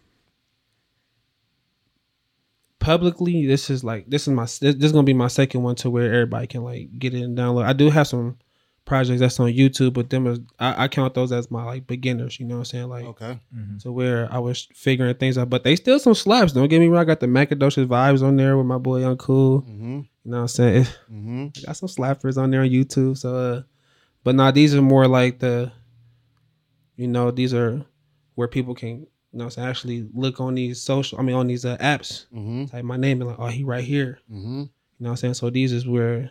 publicly, 2.78 3.46
this 3.46 3.70
is 3.70 3.84
like 3.84 4.08
this 4.08 4.22
is 4.22 4.34
my 4.34 4.44
this, 4.44 4.58
this 4.60 4.84
is 4.84 4.92
gonna 4.92 5.04
be 5.04 5.14
my 5.14 5.28
second 5.28 5.62
one 5.62 5.74
to 5.76 5.90
where 5.90 6.12
everybody 6.12 6.46
can 6.46 6.62
like 6.62 6.98
get 6.98 7.14
it 7.14 7.22
and 7.22 7.36
download. 7.36 7.64
I 7.64 7.72
do 7.72 7.90
have 7.90 8.06
some 8.06 8.38
projects 8.88 9.20
that's 9.20 9.38
on 9.38 9.50
YouTube, 9.52 9.92
but 9.92 10.10
them 10.10 10.26
is 10.26 10.40
I, 10.58 10.84
I 10.84 10.88
count 10.88 11.14
those 11.14 11.30
as 11.30 11.50
my 11.50 11.64
like 11.64 11.86
beginners. 11.86 12.40
You 12.40 12.46
know 12.46 12.56
what 12.56 12.60
I'm 12.60 12.64
saying? 12.64 12.88
Like 12.88 13.04
okay. 13.04 13.38
to 13.82 13.92
where 13.92 14.32
I 14.32 14.38
was 14.38 14.66
figuring 14.74 15.14
things 15.14 15.38
out, 15.38 15.50
but 15.50 15.62
they 15.62 15.76
still 15.76 15.98
some 15.98 16.14
slaps. 16.14 16.52
Don't 16.52 16.68
get 16.68 16.80
me 16.80 16.88
wrong. 16.88 17.02
I 17.02 17.04
got 17.04 17.20
the 17.20 17.26
Macadocious 17.26 17.86
vibes 17.86 18.22
on 18.22 18.36
there 18.36 18.56
with 18.56 18.66
my 18.66 18.78
boy 18.78 19.00
Young 19.00 19.16
Cool. 19.16 19.62
Mm-hmm. 19.62 20.00
You 20.00 20.30
know 20.32 20.36
what 20.36 20.42
I'm 20.42 20.48
saying? 20.48 20.86
Mm-hmm. 21.12 21.46
I 21.56 21.66
got 21.66 21.76
some 21.76 21.88
slappers 21.88 22.36
on 22.36 22.50
there 22.50 22.62
on 22.62 22.68
YouTube. 22.68 23.16
So, 23.16 23.34
uh, 23.36 23.62
but 24.24 24.34
nah, 24.34 24.50
these 24.50 24.74
are 24.74 24.82
more 24.82 25.06
like 25.08 25.38
the, 25.38 25.72
you 26.96 27.06
know, 27.06 27.30
these 27.30 27.54
are 27.54 27.84
where 28.34 28.48
people 28.48 28.74
can, 28.74 29.06
you 29.32 29.38
know, 29.38 29.44
what 29.44 29.46
I'm 29.46 29.50
saying, 29.50 29.68
actually 29.68 30.08
look 30.14 30.40
on 30.40 30.54
these 30.54 30.80
social. 30.80 31.18
I 31.18 31.22
mean, 31.22 31.36
on 31.36 31.46
these 31.46 31.64
uh, 31.64 31.76
apps, 31.78 32.26
Mm-hmm. 32.34 32.66
type 32.66 32.84
my 32.84 32.96
name 32.96 33.20
and 33.20 33.30
like, 33.30 33.38
oh, 33.38 33.46
he 33.48 33.62
right 33.64 33.84
here. 33.84 34.18
Mm-hmm. 34.30 34.60
You 34.60 35.04
know 35.04 35.10
what 35.10 35.10
I'm 35.10 35.16
saying? 35.16 35.34
So 35.34 35.50
these 35.50 35.72
is 35.72 35.86
where 35.86 36.30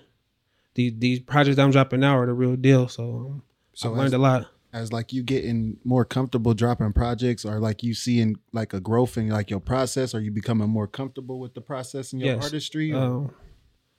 these 0.73 0.93
these 0.97 1.19
projects 1.19 1.55
that 1.57 1.63
I'm 1.63 1.71
dropping 1.71 1.99
now 2.01 2.17
are 2.17 2.25
the 2.25 2.33
real 2.33 2.55
deal. 2.55 2.87
So, 2.87 3.03
um, 3.03 3.43
So 3.73 3.89
I've 3.91 3.95
learned 3.97 4.07
as, 4.07 4.13
a 4.13 4.17
lot. 4.17 4.47
as 4.73 4.91
like 4.93 5.13
you 5.13 5.23
getting 5.23 5.77
more 5.83 6.05
comfortable 6.05 6.53
dropping 6.53 6.91
projects, 6.93 7.45
or 7.45 7.59
like 7.59 7.83
you 7.83 7.93
seeing 7.93 8.35
like 8.51 8.73
a 8.73 8.79
growth 8.79 9.17
in 9.17 9.29
like 9.29 9.49
your 9.49 9.59
process, 9.61 10.13
are 10.15 10.19
you 10.19 10.31
becoming 10.31 10.69
more 10.69 10.87
comfortable 10.87 11.39
with 11.39 11.53
the 11.53 11.61
process 11.61 12.13
in 12.13 12.19
your 12.19 12.35
Yes. 12.35 12.43
artistry? 12.43 12.91
or- 12.93 12.97
Um, 12.97 13.31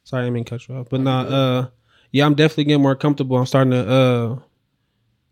sorry, 0.04 0.26
I 0.26 0.30
mean 0.30 0.44
cut 0.44 0.68
you 0.68 0.74
off, 0.74 0.88
but 0.90 1.00
nah, 1.00 1.20
uh, 1.22 1.68
yeah, 2.12 2.26
I'm 2.26 2.34
definitely 2.34 2.64
getting 2.64 2.82
more 2.82 2.96
comfortable. 2.96 3.36
I'm 3.38 3.46
starting 3.46 3.70
to, 3.72 3.88
uh, 3.90 4.38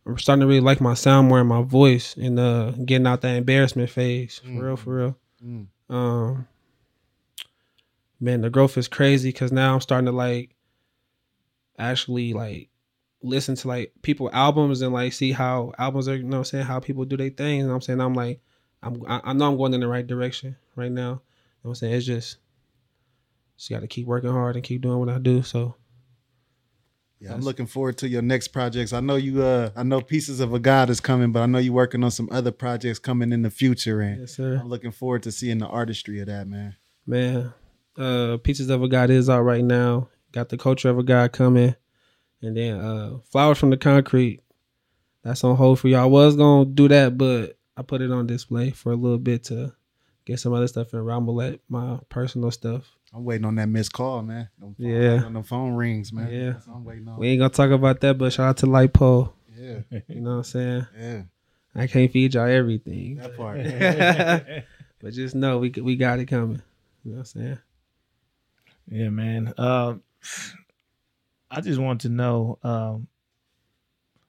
I'm 0.07 0.19
starting 0.19 0.43
to 0.43 0.47
really 0.47 0.61
like 0.61 0.81
my 0.81 0.95
sound 0.95 1.29
more 1.29 1.41
and 1.41 1.49
my 1.49 1.63
voice, 1.63 2.17
and 2.17 2.39
uh, 2.39 2.71
getting 2.85 3.07
out 3.07 3.23
that 3.23 3.37
embarrassment 3.37 3.91
phase 3.91 4.39
for 4.39 4.65
real, 4.65 4.77
for 4.77 4.95
real. 4.95 5.19
Mm. 5.45 5.67
Um, 5.89 6.49
man, 8.21 8.41
the 8.41 8.51
growth 8.51 8.79
is 8.79 8.89
crazy 8.89 9.31
because 9.31 9.53
now 9.53 9.75
I'm 9.75 9.81
starting 9.81 10.07
to 10.07 10.13
like 10.13 10.55
actually 11.79 12.33
like 12.33 12.69
listen 13.23 13.57
to 13.57 13.69
like 13.69 13.93
people 14.03 14.31
albums 14.33 14.81
and 14.81 14.93
like 14.93 15.13
see 15.13 15.33
how 15.33 15.73
albums 15.79 16.09
are. 16.09 16.17
You 16.17 16.23
know, 16.23 16.39
what 16.39 16.39
I'm 16.39 16.45
saying 16.45 16.65
how 16.67 16.81
people 16.81 17.05
do 17.05 17.17
their 17.17 17.31
things. 17.31 17.65
And 17.65 17.73
I'm 17.73 17.81
saying 17.81 18.01
I'm 18.01 18.15
like, 18.15 18.41
I'm 18.83 19.03
I, 19.07 19.21
I 19.25 19.33
know 19.33 19.51
I'm 19.51 19.57
going 19.57 19.75
in 19.75 19.81
the 19.81 19.89
right 19.89 20.07
direction 20.07 20.57
right 20.77 20.93
now. 20.93 21.01
You 21.03 21.11
know 21.11 21.21
what 21.63 21.71
I'm 21.71 21.75
saying 21.77 21.95
it's 21.95 22.07
just 22.07 22.39
just 23.57 23.71
got 23.71 23.81
to 23.81 23.89
keep 23.89 24.07
working 24.07 24.31
hard 24.31 24.55
and 24.55 24.65
keep 24.65 24.83
doing 24.83 24.99
what 24.99 25.09
I 25.09 25.19
do. 25.19 25.43
So 25.43 25.75
Yeah, 27.19 27.33
I'm 27.33 27.41
looking 27.41 27.67
forward 27.67 27.97
to 27.99 28.09
your 28.09 28.21
next 28.21 28.49
projects. 28.49 28.93
I 28.93 29.01
know 29.01 29.17
you. 29.17 29.43
Uh, 29.43 29.71
I 29.75 29.83
know 29.83 30.01
pieces 30.03 30.41
of 30.41 30.53
a 30.53 30.59
god 30.59 30.91
is 30.91 31.01
coming, 31.01 31.33
but 31.33 31.43
I 31.43 31.47
know 31.47 31.59
you're 31.59 31.73
working 31.73 32.05
on 32.05 32.11
some 32.11 32.29
other 32.31 32.53
projects 32.53 32.99
coming 32.99 33.33
in 33.33 33.43
the 33.43 33.51
future, 33.51 34.01
and 34.01 34.21
yes, 34.21 34.37
sir. 34.37 34.59
I'm 34.61 34.69
looking 34.69 34.93
forward 34.93 35.23
to 35.23 35.33
seeing 35.33 35.59
the 35.59 35.67
artistry 35.67 36.21
of 36.21 36.27
that, 36.27 36.47
man. 36.47 36.77
Man, 37.07 37.55
uh, 37.97 38.37
Pieces 38.39 38.69
of 38.69 38.83
a 38.83 38.89
God 38.89 39.09
is 39.11 39.31
out 39.31 39.43
right 39.43 39.65
now. 39.65 40.09
Got 40.33 40.51
the 40.51 40.59
Culture 40.59 40.91
of 40.91 40.99
a 40.99 41.03
God 41.03 41.33
coming, 41.33 41.75
and 42.43 42.57
then 42.57 42.81
uh, 42.81 43.19
Flowers 43.31 43.59
from 43.59 43.71
the 43.71 43.79
Concrete. 43.79 44.43
That's 45.23 45.43
on 45.43 45.57
hold 45.57 45.81
for 45.81 45.89
y'all. 45.89 46.03
I 46.03 46.05
was 46.05 46.37
gonna 46.37 46.67
do 46.67 46.87
that, 46.89 47.17
but 47.17 47.59
I 47.77 47.83
put 47.83 48.03
it 48.03 48.11
on 48.13 48.27
display 48.27 48.71
for 48.71 48.93
a 48.93 48.97
little 48.97 49.19
bit 49.19 49.45
to 49.45 49.73
get 50.27 50.39
some 50.39 50.53
other 50.53 50.69
stuff 50.69 50.93
in. 50.93 51.01
I'm 51.01 51.07
gonna 51.07 51.33
let 51.33 51.61
my 51.69 51.99
personal 52.11 52.51
stuff. 52.51 52.96
I'm 53.17 53.25
waiting 53.25 53.47
on 53.47 53.55
that 53.55 53.67
missed 53.69 53.93
call, 53.95 54.23
man. 54.23 54.49
Them 54.59 54.75
phone- 54.75 54.87
Yeah. 54.87 55.23
on 55.25 55.33
the 55.33 55.43
phone 55.43 55.75
rings, 55.75 56.13
man. 56.13 56.31
Yeah. 56.31 56.51
That's 56.51 56.67
what 56.67 56.77
I'm 56.77 56.85
waiting 56.85 57.09
on. 57.09 57.19
We 57.19 57.29
ain't 57.29 57.39
gonna 57.41 57.49
talk 57.51 57.71
about 57.71 58.01
that, 58.03 58.19
but 58.19 58.33
shout 58.33 58.49
out 58.51 58.57
to 58.59 58.67
Light 58.67 58.93
Pole. 58.93 59.33
Yeah, 59.59 59.81
You 60.09 60.21
know 60.21 60.31
what 60.33 60.37
I'm 60.37 60.45
saying? 60.45 60.87
yeah, 60.99 61.23
I 61.75 61.87
can't 61.87 62.13
feed 62.13 62.35
y'all 62.35 62.47
everything, 62.47 63.17
that 63.17 63.37
part. 63.37 63.57
but 65.01 65.13
just 65.15 65.35
know 65.35 65.59
we 65.59 65.71
we 65.71 65.97
got 65.97 66.19
it 66.19 66.27
coming. 66.27 66.61
You 67.05 67.13
know 67.13 67.19
what 67.19 67.21
I'm 67.21 67.25
saying? 67.25 67.59
Yeah, 68.91 69.09
man. 69.09 69.55
Um, 69.57 70.03
I 71.51 71.61
just 71.63 71.81
want 71.81 72.03
to 72.03 72.09
know 72.11 72.59
um, 72.63 73.07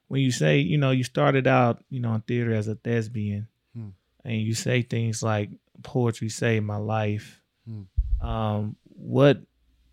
when 0.08 0.22
you 0.22 0.30
say, 0.30 0.60
you 0.60 0.78
know, 0.78 0.92
you 0.92 1.04
started 1.04 1.46
out, 1.46 1.84
you 1.90 2.00
know, 2.00 2.14
in 2.14 2.22
theater 2.22 2.54
as 2.54 2.68
a 2.68 2.74
thespian, 2.76 3.48
Hmm. 3.76 3.88
and 4.24 4.40
you 4.40 4.54
say 4.54 4.80
things 4.82 5.22
like 5.22 5.50
poetry 5.82 6.28
saved 6.30 6.64
my 6.64 6.76
life. 6.78 7.42
Hmm. 7.68 7.82
Um, 8.20 8.76
what 8.84 9.40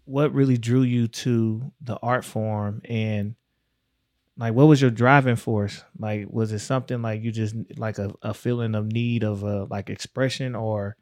what 0.05 0.33
really 0.33 0.57
drew 0.57 0.83
you 0.83 1.07
to 1.07 1.71
the 1.81 1.97
art 1.97 2.23
form 2.23 2.81
and 2.85 3.35
like 4.37 4.53
what 4.53 4.67
was 4.67 4.81
your 4.81 4.91
driving 4.91 5.35
force? 5.35 5.83
Like 5.97 6.27
was 6.29 6.51
it 6.51 6.59
something 6.59 7.01
like 7.01 7.21
you 7.23 7.31
just 7.31 7.55
like 7.77 7.97
a, 7.97 8.13
a 8.21 8.33
feeling 8.33 8.75
of 8.75 8.91
need 8.91 9.23
of 9.23 9.43
a 9.43 9.65
like 9.65 9.89
expression 9.89 10.55
or 10.55 10.97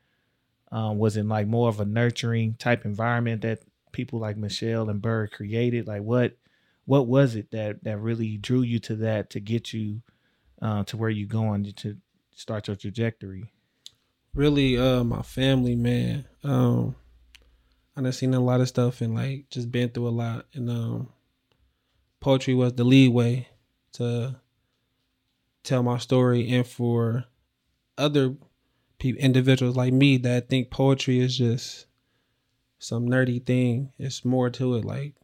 um, 0.71 0.97
was 0.97 1.17
it 1.17 1.25
like 1.25 1.47
more 1.47 1.69
of 1.69 1.79
a 1.79 1.85
nurturing 1.85 2.55
type 2.55 2.85
environment 2.85 3.41
that 3.41 3.59
people 3.91 4.19
like 4.19 4.37
michelle 4.37 4.89
and 4.89 5.01
bird 5.01 5.31
created? 5.31 5.87
Like 5.87 6.01
what 6.03 6.37
what 6.85 7.07
was 7.07 7.35
it 7.35 7.51
that 7.51 7.83
that 7.83 7.97
really 7.97 8.37
drew 8.37 8.61
you 8.61 8.79
to 8.79 8.95
that 8.97 9.29
to 9.31 9.39
get 9.39 9.73
you 9.73 10.01
uh, 10.61 10.83
to 10.85 10.97
where 10.97 11.09
you 11.09 11.25
going 11.25 11.63
to 11.63 11.97
start 12.35 12.67
your 12.67 12.75
trajectory? 12.75 13.51
Really 14.35 14.77
uh 14.77 15.03
my 15.03 15.21
family 15.21 15.75
man. 15.75 16.25
Um 16.43 16.95
i 17.95 18.01
done 18.01 18.11
seen 18.11 18.33
a 18.33 18.39
lot 18.39 18.61
of 18.61 18.67
stuff 18.67 19.01
and 19.01 19.13
like 19.15 19.49
just 19.49 19.71
been 19.71 19.89
through 19.89 20.07
a 20.07 20.09
lot 20.09 20.45
and 20.53 20.69
um 20.69 21.09
poetry 22.19 22.53
was 22.53 22.73
the 22.73 22.83
lead 22.83 23.13
way 23.13 23.47
to 23.91 24.35
tell 25.63 25.83
my 25.83 25.97
story 25.97 26.49
and 26.49 26.65
for 26.67 27.25
other 27.97 28.35
people 28.99 29.21
individuals 29.21 29.75
like 29.75 29.93
me 29.93 30.17
that 30.17 30.49
think 30.49 30.69
poetry 30.69 31.19
is 31.19 31.37
just 31.37 31.85
some 32.79 33.07
nerdy 33.07 33.43
thing 33.45 33.91
it's 33.97 34.25
more 34.25 34.49
to 34.49 34.75
it 34.75 34.85
like 34.85 35.15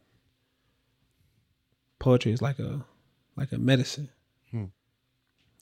poetry 1.98 2.32
is 2.32 2.40
like 2.42 2.58
a 2.58 2.84
like 3.36 3.52
a 3.52 3.58
medicine 3.58 4.08
Hmm. 4.50 4.64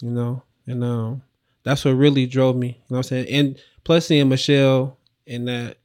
you 0.01 0.11
know 0.11 0.42
and 0.66 0.85
um 0.85 1.23
that's 1.64 1.85
what 1.85 1.90
really 1.92 2.27
drove 2.27 2.57
me. 2.57 2.68
You 2.68 2.75
know 2.75 2.79
what 2.88 2.97
I'm 2.99 3.03
saying? 3.03 3.27
And 3.29 3.61
plus 3.85 4.07
seeing 4.07 4.29
Michelle 4.31 4.97
and 5.27 5.49
that 5.49 5.77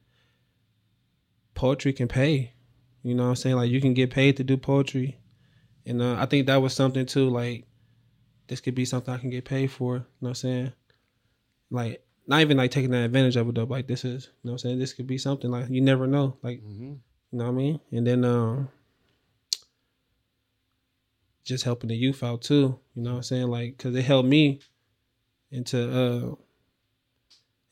poetry 1.54 1.92
can 1.92 2.08
pay. 2.08 2.52
You 3.02 3.14
know 3.14 3.24
what 3.24 3.28
I'm 3.30 3.36
saying? 3.36 3.56
Like 3.56 3.70
you 3.70 3.80
can 3.80 3.94
get 3.94 4.10
paid 4.10 4.36
to 4.38 4.44
do 4.44 4.56
poetry. 4.56 5.18
And 5.86 6.00
uh, 6.00 6.16
I 6.18 6.26
think 6.26 6.46
that 6.46 6.62
was 6.62 6.72
something 6.74 7.04
too, 7.06 7.28
like 7.28 7.66
this 8.48 8.60
could 8.60 8.74
be 8.74 8.84
something 8.84 9.12
I 9.12 9.18
can 9.18 9.30
get 9.30 9.44
paid 9.44 9.70
for. 9.70 9.94
You 9.96 10.00
know 10.00 10.06
what 10.20 10.28
I'm 10.30 10.34
saying? 10.36 10.72
Like 11.70 12.02
not 12.26 12.40
even 12.40 12.56
like 12.56 12.70
taking 12.70 12.90
that 12.92 13.04
advantage 13.04 13.36
of 13.36 13.48
it 13.48 13.54
though. 13.54 13.64
Like 13.64 13.86
this 13.86 14.04
is, 14.04 14.24
you 14.24 14.48
know 14.48 14.52
what 14.52 14.52
I'm 14.52 14.58
saying? 14.58 14.78
This 14.78 14.92
could 14.94 15.06
be 15.06 15.18
something 15.18 15.50
like 15.50 15.68
you 15.68 15.80
never 15.80 16.06
know. 16.06 16.36
Like 16.42 16.62
Mm-hmm. 16.62 16.82
you 16.84 16.98
know 17.32 17.44
what 17.44 17.50
I 17.50 17.54
mean? 17.54 17.80
And 17.92 18.06
then 18.06 18.24
um 18.24 18.68
just 21.44 21.64
helping 21.64 21.88
the 21.88 21.96
youth 21.96 22.22
out 22.22 22.40
too. 22.42 22.78
You 22.94 23.02
know 23.02 23.10
what 23.12 23.16
I'm 23.18 23.22
saying? 23.22 23.48
Like 23.48 23.76
cuz 23.78 23.94
it 23.94 24.02
helped 24.02 24.28
me 24.28 24.60
into 25.50 25.78
uh 25.78 26.34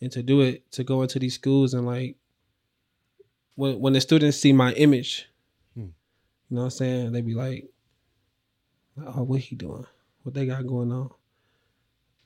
and 0.01 0.13
to 0.13 0.23
do 0.23 0.41
it 0.43 0.71
to 0.73 0.85
go 0.85 1.03
into 1.03 1.19
these 1.19 1.35
schools 1.35 1.73
and 1.75 1.87
like 1.87 2.17
when 3.55 3.79
when 3.81 3.93
the 3.93 4.01
students 4.01 4.39
see 4.39 4.53
my 4.53 4.73
image, 4.75 5.29
Hmm. 5.75 5.81
you 5.81 5.93
know 6.51 6.61
what 6.61 6.65
I'm 6.65 6.71
saying? 6.71 7.13
They 7.13 7.21
be 7.21 7.35
like, 7.35 7.69
Oh, 8.99 9.23
what 9.23 9.41
he 9.41 9.57
doing? 9.57 9.87
What 10.23 10.35
they 10.35 10.47
got 10.47 10.67
going 10.67 10.93
on? 10.93 11.11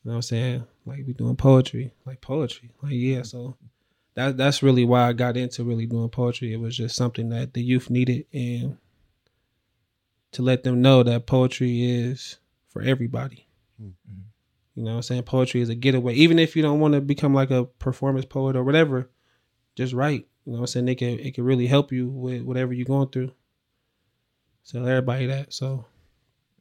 You 0.04 0.10
know 0.10 0.12
what 0.12 0.14
I'm 0.16 0.22
saying? 0.22 0.64
Like 0.84 1.04
we 1.06 1.12
doing 1.12 1.36
poetry. 1.36 1.92
Like 2.04 2.20
poetry. 2.20 2.70
Like 2.82 2.92
yeah, 2.92 3.22
so 3.22 3.56
that 4.14 4.36
that's 4.36 4.62
really 4.62 4.84
why 4.84 5.08
I 5.08 5.12
got 5.12 5.36
into 5.36 5.64
really 5.64 5.86
doing 5.86 6.08
poetry. 6.08 6.52
It 6.52 6.60
was 6.60 6.76
just 6.76 6.96
something 6.96 7.28
that 7.30 7.54
the 7.54 7.62
youth 7.62 7.90
needed 7.90 8.26
and 8.32 8.76
to 10.32 10.42
let 10.42 10.62
them 10.64 10.82
know 10.82 11.02
that 11.02 11.26
poetry 11.26 11.82
is 11.84 12.38
for 12.68 12.82
everybody. 12.82 13.46
You 14.74 14.82
know 14.82 14.90
what 14.90 14.96
I'm 14.96 15.02
saying? 15.02 15.22
Poetry 15.22 15.62
is 15.62 15.70
a 15.70 15.74
getaway. 15.74 16.14
Even 16.14 16.38
if 16.38 16.54
you 16.54 16.62
don't 16.62 16.80
want 16.80 16.92
to 16.94 17.00
become 17.00 17.32
like 17.32 17.50
a 17.50 17.64
performance 17.64 18.26
poet 18.26 18.56
or 18.56 18.62
whatever, 18.64 19.08
just 19.74 19.94
write. 19.94 20.26
You 20.46 20.52
know 20.52 20.59
what 20.59 20.62
I'm 20.62 20.66
saying? 20.68 20.88
It 20.88 20.94
can 20.94 21.18
it 21.18 21.35
can 21.35 21.44
really 21.44 21.66
help 21.66 21.90
you 21.90 22.09
with 22.09 22.42
whatever 22.42 22.72
you're 22.72 22.87
going 22.87 23.09
through. 23.09 23.32
So 24.62 24.85
everybody 24.85 25.26
that. 25.26 25.52
So 25.52 25.85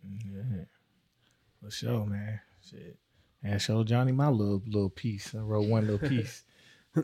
Yeah. 0.03 0.65
For 1.61 1.69
sure, 1.69 2.05
man. 2.05 2.41
Shit. 2.67 2.97
And 3.43 3.53
I 3.53 3.57
showed 3.59 3.87
Johnny 3.87 4.11
my 4.11 4.29
little 4.29 4.63
little 4.65 4.89
piece. 4.89 5.35
I 5.35 5.39
wrote 5.39 5.67
one 5.67 5.87
little 5.87 6.09
piece. 6.09 6.43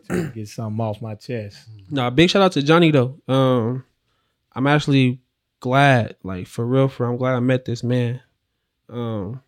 To 0.08 0.30
get 0.30 0.48
something 0.48 0.80
off 0.80 1.02
my 1.02 1.15
chest. 1.15 1.67
No, 1.89 2.10
big 2.12 2.30
shout 2.30 2.41
out 2.41 2.54
to 2.54 2.63
Johnny 2.63 2.91
though. 2.91 3.20
Um, 3.28 3.84
I'm 4.54 4.65
actually 4.65 5.20
glad, 5.60 6.15
like 6.24 6.48
for 6.48 6.65
real, 6.65 6.88
for 6.88 7.06
I'm 7.06 7.17
glad 7.17 7.36
I 7.36 7.41
met 7.41 7.65
this 7.65 7.84
man. 7.84 8.22
Um, 8.88 9.41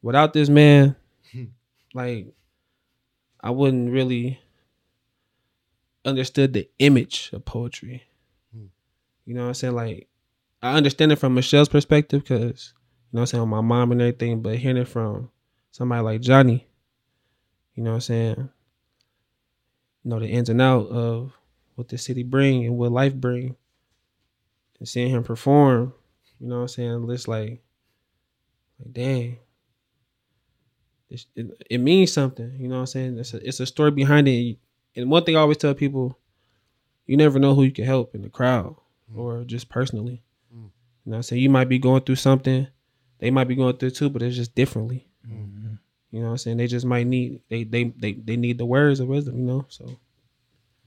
without 0.00 0.32
this 0.32 0.48
man, 0.48 0.96
like 1.94 2.28
I 3.42 3.50
wouldn't 3.50 3.92
really 3.92 4.40
understood 6.04 6.52
the 6.52 6.68
image 6.78 7.30
of 7.32 7.44
poetry. 7.44 8.04
Hmm. 8.54 8.66
You 9.26 9.34
know 9.34 9.42
what 9.42 9.48
I'm 9.48 9.54
saying? 9.54 9.74
Like 9.74 10.08
I 10.62 10.76
understand 10.76 11.12
it 11.12 11.16
from 11.16 11.34
Michelle's 11.34 11.68
perspective 11.68 12.22
because 12.22 12.74
you 13.12 13.16
know 13.16 13.20
what 13.20 13.34
I'm 13.34 13.38
saying, 13.38 13.48
my 13.48 13.60
mom 13.60 13.92
and 13.92 14.00
everything, 14.00 14.42
but 14.42 14.56
hearing 14.56 14.76
it 14.76 14.88
from 14.88 15.30
somebody 15.70 16.02
like 16.02 16.20
Johnny, 16.20 16.66
you 17.74 17.82
know 17.82 17.90
what 17.90 17.96
I'm 17.96 18.00
saying? 18.02 18.50
You 20.04 20.10
know 20.10 20.18
the 20.18 20.28
ins 20.28 20.48
and 20.48 20.62
out 20.62 20.86
of 20.88 21.32
what 21.74 21.88
the 21.88 21.98
city 21.98 22.22
bring 22.22 22.64
and 22.66 22.76
what 22.76 22.92
life 22.92 23.14
bring 23.14 23.56
and 24.80 24.88
seeing 24.88 25.10
him 25.10 25.22
perform 25.22 25.92
you 26.40 26.48
know 26.48 26.56
what 26.56 26.62
i'm 26.62 26.68
saying 26.68 27.06
it's 27.10 27.28
like 27.28 27.62
like 28.78 28.92
dang 28.92 29.38
it, 31.08 31.26
it 31.70 31.78
means 31.78 32.12
something 32.12 32.56
you 32.58 32.68
know 32.68 32.76
what 32.76 32.80
i'm 32.80 32.86
saying 32.86 33.18
it's 33.18 33.34
a, 33.34 33.46
it's 33.46 33.60
a 33.60 33.66
story 33.66 33.90
behind 33.90 34.26
it 34.26 34.58
and 34.96 35.10
one 35.10 35.24
thing 35.24 35.36
i 35.36 35.40
always 35.40 35.56
tell 35.56 35.74
people 35.74 36.18
you 37.06 37.16
never 37.16 37.38
know 37.38 37.54
who 37.54 37.62
you 37.64 37.72
can 37.72 37.84
help 37.84 38.14
in 38.14 38.22
the 38.22 38.28
crowd 38.30 38.76
or 39.14 39.44
just 39.44 39.68
personally 39.68 40.22
Mm. 40.54 40.70
you 41.04 41.10
know 41.10 41.16
i'm 41.16 41.22
saying 41.22 41.42
you 41.42 41.50
might 41.50 41.68
be 41.68 41.78
going 41.78 42.02
through 42.02 42.16
something 42.16 42.66
they 43.18 43.30
might 43.30 43.48
be 43.48 43.54
going 43.54 43.76
through 43.76 43.88
it 43.88 43.94
too 43.96 44.10
but 44.10 44.22
it's 44.22 44.36
just 44.36 44.54
differently 44.54 45.06
you 46.12 46.18
know 46.18 46.26
what 46.26 46.30
I'm 46.32 46.38
saying? 46.38 46.56
They 46.56 46.66
just 46.66 46.84
might 46.84 47.06
need 47.06 47.40
they 47.48 47.62
they 47.62 47.84
they, 47.84 48.14
they 48.14 48.36
need 48.36 48.58
the 48.58 48.66
words 48.66 48.98
of 48.98 49.06
wisdom, 49.06 49.38
you 49.38 49.44
know. 49.44 49.66
So 49.68 49.84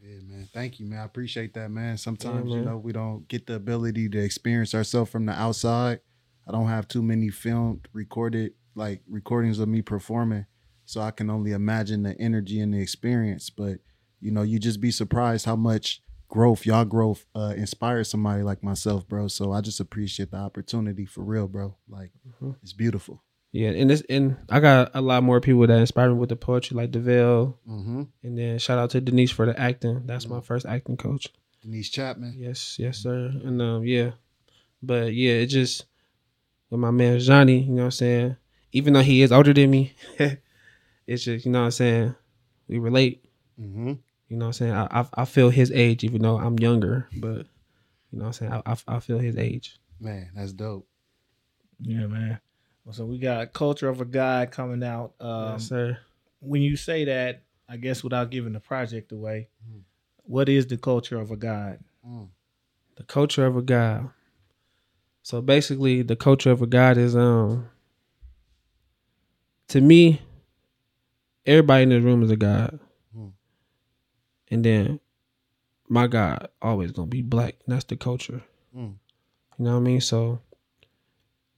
Yeah, 0.02 0.18
man. 0.28 0.50
Thank 0.54 0.82
you, 0.82 0.86
man. 0.86 1.00
I 1.00 1.06
appreciate 1.06 1.54
that, 1.54 1.72
man. 1.72 1.98
Sometimes, 1.98 2.50
you 2.50 2.58
man. 2.58 2.66
know, 2.66 2.78
we 2.78 2.92
don't 2.92 3.26
get 3.30 3.48
the 3.48 3.56
ability 3.56 4.10
to 4.10 4.18
experience 4.20 4.76
ourselves 4.76 5.10
from 5.10 5.26
the 5.26 5.32
outside. 5.32 6.02
I 6.46 6.52
don't 6.52 6.68
have 6.68 6.90
too 6.90 7.02
many 7.02 7.30
filmed, 7.30 7.88
recorded, 7.94 8.52
like 8.76 9.02
recordings 9.10 9.60
of 9.60 9.70
me 9.70 9.82
performing. 9.82 10.46
So 10.86 11.00
I 11.00 11.12
can 11.12 11.30
only 11.30 11.54
imagine 11.54 12.04
the 12.04 12.20
energy 12.20 12.60
and 12.60 12.74
the 12.74 12.82
experience. 12.82 13.50
But, 13.50 13.78
you 14.24 14.32
know, 14.32 14.42
you 14.42 14.58
just 14.60 14.80
be 14.82 14.92
surprised 14.92 15.46
how 15.46 15.56
much 15.56 16.02
growth, 16.30 16.66
y'all 16.66 16.86
growth, 16.86 17.26
uh, 17.36 17.54
inspires 17.56 18.10
somebody 18.10 18.42
like 18.44 18.64
myself, 18.64 19.08
bro. 19.08 19.28
So 19.28 19.52
I 19.52 19.62
just 19.62 19.80
appreciate 19.80 20.32
the 20.32 20.38
opportunity 20.38 21.06
for 21.06 21.24
real, 21.24 21.48
bro. 21.48 21.76
Like, 21.88 22.12
Mhm. 22.42 22.56
it's 22.64 22.74
beautiful. 22.74 23.22
yeah, 23.52 23.70
and 23.70 23.88
this 23.90 24.02
and 24.10 24.36
I 24.50 24.60
got 24.60 24.90
a 24.96 25.02
lot 25.02 25.22
more 25.24 25.40
people 25.40 25.68
that 25.68 25.78
inspire 25.80 26.10
me 26.10 26.16
with 26.16 26.30
the 26.30 26.36
poetry, 26.36 26.76
like 26.76 26.90
Deville, 26.90 27.60
Mm-hmm. 27.70 28.04
and 28.24 28.38
then 28.38 28.58
shout 28.58 28.80
out 28.80 28.90
to 28.92 29.02
Denise 29.02 29.30
for 29.30 29.46
the 29.46 29.60
acting. 29.60 30.08
That's 30.08 30.28
my 30.28 30.42
first 30.42 30.66
acting 30.66 30.98
coach. 30.98 31.28
Denise 31.62 31.90
Chapman. 31.90 32.34
Yes, 32.36 32.78
yes, 32.80 32.98
sir. 32.98 33.28
And 33.46 33.62
um, 33.62 33.86
yeah, 33.86 34.12
but 34.82 35.14
yeah, 35.14 35.34
it 35.34 35.48
just 35.48 35.86
with 36.72 36.80
my 36.80 36.90
man 36.90 37.20
Johnny, 37.20 37.60
you 37.60 37.70
know 37.74 37.84
what 37.84 37.86
I'm 37.86 37.92
saying. 37.92 38.36
Even 38.72 38.94
though 38.94 39.02
he 39.04 39.22
is 39.22 39.32
older 39.32 39.54
than 39.54 39.70
me, 39.70 39.94
it's 41.06 41.24
just 41.26 41.46
you 41.46 41.52
know 41.52 41.60
what 41.60 41.66
I'm 41.66 41.72
saying. 41.72 42.16
We 42.68 42.80
relate. 42.80 43.24
Mm-hmm. 43.62 43.94
You 44.34 44.40
know 44.40 44.46
what 44.46 44.48
I'm 44.48 44.54
saying. 44.54 44.72
I 44.74 44.88
I, 45.02 45.06
I 45.14 45.26
feel 45.26 45.52
his 45.52 45.70
age, 45.70 46.04
even 46.04 46.24
though 46.24 46.40
I'm 46.40 46.58
younger, 46.58 47.08
but 47.18 47.46
you 48.12 48.18
know 48.18 48.26
what 48.26 48.26
I'm 48.26 48.34
saying. 48.34 48.52
I 48.52 48.64
I, 48.66 48.76
I 48.96 49.00
feel 49.00 49.20
his 49.20 49.38
age. 49.38 49.78
Man, 50.00 50.32
that's 50.36 50.54
dope. 50.54 50.88
Yeah, 51.80 52.08
man. 52.08 52.40
So 52.90 53.06
we 53.06 53.20
got 53.20 53.54
Culture 53.54 53.90
of 53.90 54.02
a 54.02 54.06
God 54.06 54.50
coming 54.50 54.82
out. 54.84 55.14
Um, 55.20 55.52
yes, 55.52 55.68
sir. 55.70 56.00
when 56.40 56.64
you 56.64 56.76
say 56.76 57.06
that, 57.06 57.44
I 57.70 57.78
guess 57.78 58.04
without 58.04 58.32
giving 58.32 58.54
the 58.54 58.60
project 58.60 59.12
away, 59.12 59.50
Mhm. 59.70 59.82
what 60.24 60.50
is 60.50 60.66
the 60.66 60.78
culture 60.78 61.20
of 61.20 61.30
a 61.30 61.36
God? 61.38 61.80
Mm. 62.04 62.30
the 62.96 63.04
culture 63.04 63.46
of 63.46 63.56
a 63.56 63.62
god. 63.62 64.10
So 65.22 65.42
basically, 65.42 66.02
the 66.02 66.16
culture 66.16 66.50
of 66.50 66.64
a 66.64 66.68
god 66.68 66.98
is 66.98 67.16
um. 67.16 67.70
To 69.68 69.80
me, 69.80 70.24
everybody 71.46 71.84
in 71.84 71.90
this 71.90 72.02
room 72.04 72.24
is 72.24 72.32
a 72.32 72.36
god. 72.36 72.80
And 74.52 74.64
then 74.64 75.00
my 75.90 76.08
God 76.08 76.50
always 76.62 76.92
gonna 76.92 77.08
be 77.08 77.22
black. 77.22 77.56
And 77.66 77.74
that's 77.76 77.86
the 77.86 77.96
culture. 77.96 78.42
Mm. 78.76 78.96
You 79.60 79.66
know 79.66 79.72
what 79.74 79.78
I 79.78 79.82
mean? 79.82 80.02
So 80.02 80.40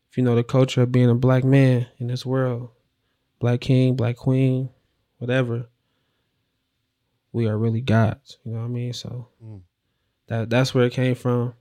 if 0.10 0.18
you 0.18 0.24
know 0.24 0.36
the 0.36 0.44
culture 0.44 0.82
of 0.82 0.92
being 0.92 1.10
a 1.10 1.16
black 1.16 1.44
man 1.44 1.88
in 2.00 2.08
this 2.08 2.26
world, 2.26 2.70
black 3.40 3.62
king, 3.62 3.96
black 3.96 4.16
queen, 4.18 4.70
whatever, 5.18 5.70
we 7.32 7.48
are 7.48 7.58
really 7.58 7.82
gods. 7.82 8.38
You 8.44 8.54
know 8.54 8.60
what 8.60 8.66
I 8.66 8.70
mean? 8.70 8.94
So 8.94 9.28
Mm. 9.44 9.62
that 10.28 10.50
that's 10.50 10.74
where 10.74 10.86
it 10.86 10.94
came 10.94 11.16
from. 11.16 11.54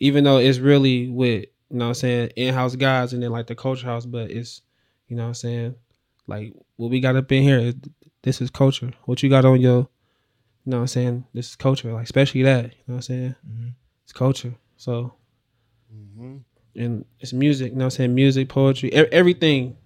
Even 0.00 0.24
though 0.24 0.38
it's 0.38 0.58
really 0.58 1.08
with 1.08 1.46
you 1.70 1.78
know 1.78 1.86
what 1.86 1.88
I'm 1.90 1.94
saying 1.94 2.30
in 2.36 2.54
house 2.54 2.76
guys 2.76 3.12
and 3.12 3.22
then 3.22 3.30
like 3.30 3.46
the 3.46 3.54
culture 3.54 3.86
house, 3.86 4.04
but 4.04 4.30
it's 4.30 4.62
you 5.08 5.16
know 5.16 5.22
what 5.24 5.28
I'm 5.28 5.34
saying 5.34 5.74
like 6.26 6.52
what 6.76 6.90
we 6.90 7.00
got 7.00 7.16
up 7.16 7.30
in 7.32 7.42
here. 7.42 7.58
is- 7.58 7.74
This 8.22 8.40
is 8.40 8.50
culture. 8.50 8.92
What 9.04 9.22
you 9.22 9.28
got 9.28 9.44
on 9.44 9.60
your, 9.60 9.88
you 10.64 10.70
know 10.70 10.78
what 10.78 10.82
I'm 10.82 10.86
saying? 10.88 11.24
This 11.34 11.50
is 11.50 11.56
culture. 11.56 11.92
Like 11.92 12.04
especially 12.04 12.42
that. 12.42 12.64
You 12.64 12.70
know 12.86 12.94
what 12.94 12.96
I'm 12.96 13.02
saying? 13.02 13.34
Mhm. 13.48 13.74
It's 14.04 14.12
culture. 14.12 14.54
So 14.76 15.14
hmm 15.90 16.36
and 16.74 17.04
it's 17.20 17.32
music. 17.32 17.72
You 17.72 17.76
know 17.78 17.84
what 17.84 17.92
I'm 17.94 17.96
saying? 17.96 18.14
Music, 18.14 18.48
poetry, 18.48 18.88
e- 18.90 19.12
everything 19.12 19.76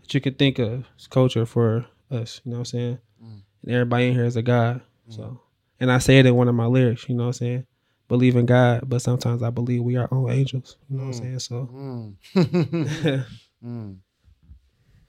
that 0.00 0.14
you 0.14 0.20
could 0.20 0.38
think 0.38 0.58
of 0.60 0.86
is 0.98 1.06
culture 1.08 1.44
for 1.44 1.86
us. 2.10 2.40
You 2.44 2.50
know 2.52 2.58
what 2.58 2.60
I'm 2.60 2.64
saying? 2.66 2.98
Mm. 3.22 3.40
And 3.64 3.72
everybody 3.72 4.06
in 4.08 4.14
here 4.14 4.24
is 4.24 4.36
a 4.36 4.42
God. 4.42 4.80
So, 5.08 5.40
and 5.80 5.90
I 5.90 5.98
say 5.98 6.18
it 6.20 6.26
in 6.26 6.34
one 6.36 6.48
of 6.48 6.54
my 6.54 6.66
lyrics. 6.66 7.08
You 7.08 7.16
know 7.16 7.24
what 7.24 7.28
I'm 7.28 7.32
saying? 7.34 7.66
Believe 8.08 8.36
in 8.36 8.46
God, 8.46 8.88
but 8.88 9.02
sometimes 9.02 9.42
I 9.42 9.50
believe 9.50 9.82
we 9.82 9.96
are 9.96 10.08
own 10.12 10.30
angels. 10.30 10.76
You 10.88 10.98
know 10.98 11.04
what 11.06 11.16
I'm 11.16 11.22
saying? 11.22 11.38
So, 11.40 11.68
Mm. 11.72 12.14
Mm. 13.64 13.96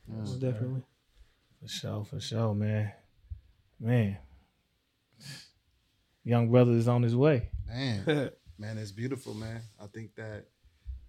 most 0.08 0.40
definitely. 0.40 0.82
For 1.62 1.68
sure, 1.68 2.06
for 2.06 2.20
sure, 2.20 2.54
man. 2.56 2.92
Man. 3.80 4.18
Young 6.28 6.50
brother 6.50 6.74
is 6.74 6.90
on 6.90 7.04
his 7.04 7.16
way. 7.16 7.52
Man, 7.66 8.04
man, 8.60 8.78
it's 8.78 8.92
beautiful, 8.92 9.34
man. 9.34 9.62
I 9.82 9.88
think 9.88 10.14
that, 10.16 10.48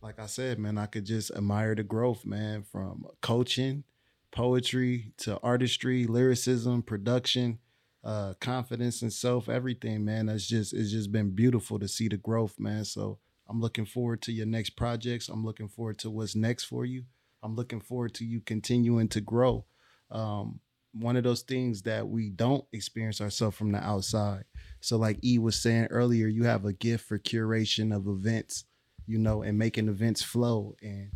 like 0.00 0.20
I 0.20 0.26
said, 0.26 0.60
man, 0.60 0.78
I 0.78 0.86
could 0.86 1.04
just 1.04 1.32
admire 1.32 1.74
the 1.74 1.82
growth, 1.82 2.24
man, 2.24 2.62
from 2.62 3.04
coaching, 3.20 3.82
poetry 4.30 5.12
to 5.18 5.40
artistry, 5.42 6.06
lyricism, 6.06 6.82
production, 6.84 7.58
uh, 8.04 8.34
confidence 8.40 9.02
in 9.02 9.10
self, 9.10 9.48
everything, 9.48 10.04
man. 10.04 10.26
That's 10.26 10.46
just 10.46 10.72
it's 10.72 10.92
just 10.92 11.10
been 11.10 11.30
beautiful 11.30 11.80
to 11.80 11.88
see 11.88 12.06
the 12.06 12.16
growth, 12.16 12.54
man. 12.60 12.84
So 12.84 13.18
I'm 13.48 13.60
looking 13.60 13.86
forward 13.86 14.22
to 14.22 14.32
your 14.32 14.46
next 14.46 14.76
projects. 14.76 15.28
I'm 15.28 15.44
looking 15.44 15.68
forward 15.68 15.98
to 15.98 16.10
what's 16.10 16.36
next 16.36 16.64
for 16.66 16.84
you. 16.84 17.02
I'm 17.42 17.56
looking 17.56 17.80
forward 17.80 18.14
to 18.14 18.24
you 18.24 18.40
continuing 18.40 19.08
to 19.08 19.20
grow. 19.20 19.64
Um, 20.12 20.60
one 20.92 21.16
of 21.16 21.24
those 21.24 21.42
things 21.42 21.82
that 21.82 22.06
we 22.06 22.30
don't 22.30 22.64
experience 22.72 23.20
ourselves 23.20 23.56
from 23.56 23.72
the 23.72 23.78
outside. 23.78 24.44
So, 24.80 24.96
like 24.96 25.18
E 25.24 25.38
was 25.38 25.56
saying 25.56 25.86
earlier, 25.86 26.26
you 26.26 26.44
have 26.44 26.64
a 26.64 26.72
gift 26.72 27.06
for 27.06 27.18
curation 27.18 27.94
of 27.94 28.06
events, 28.06 28.64
you 29.06 29.18
know, 29.18 29.42
and 29.42 29.58
making 29.58 29.88
events 29.88 30.22
flow 30.22 30.76
and 30.82 31.10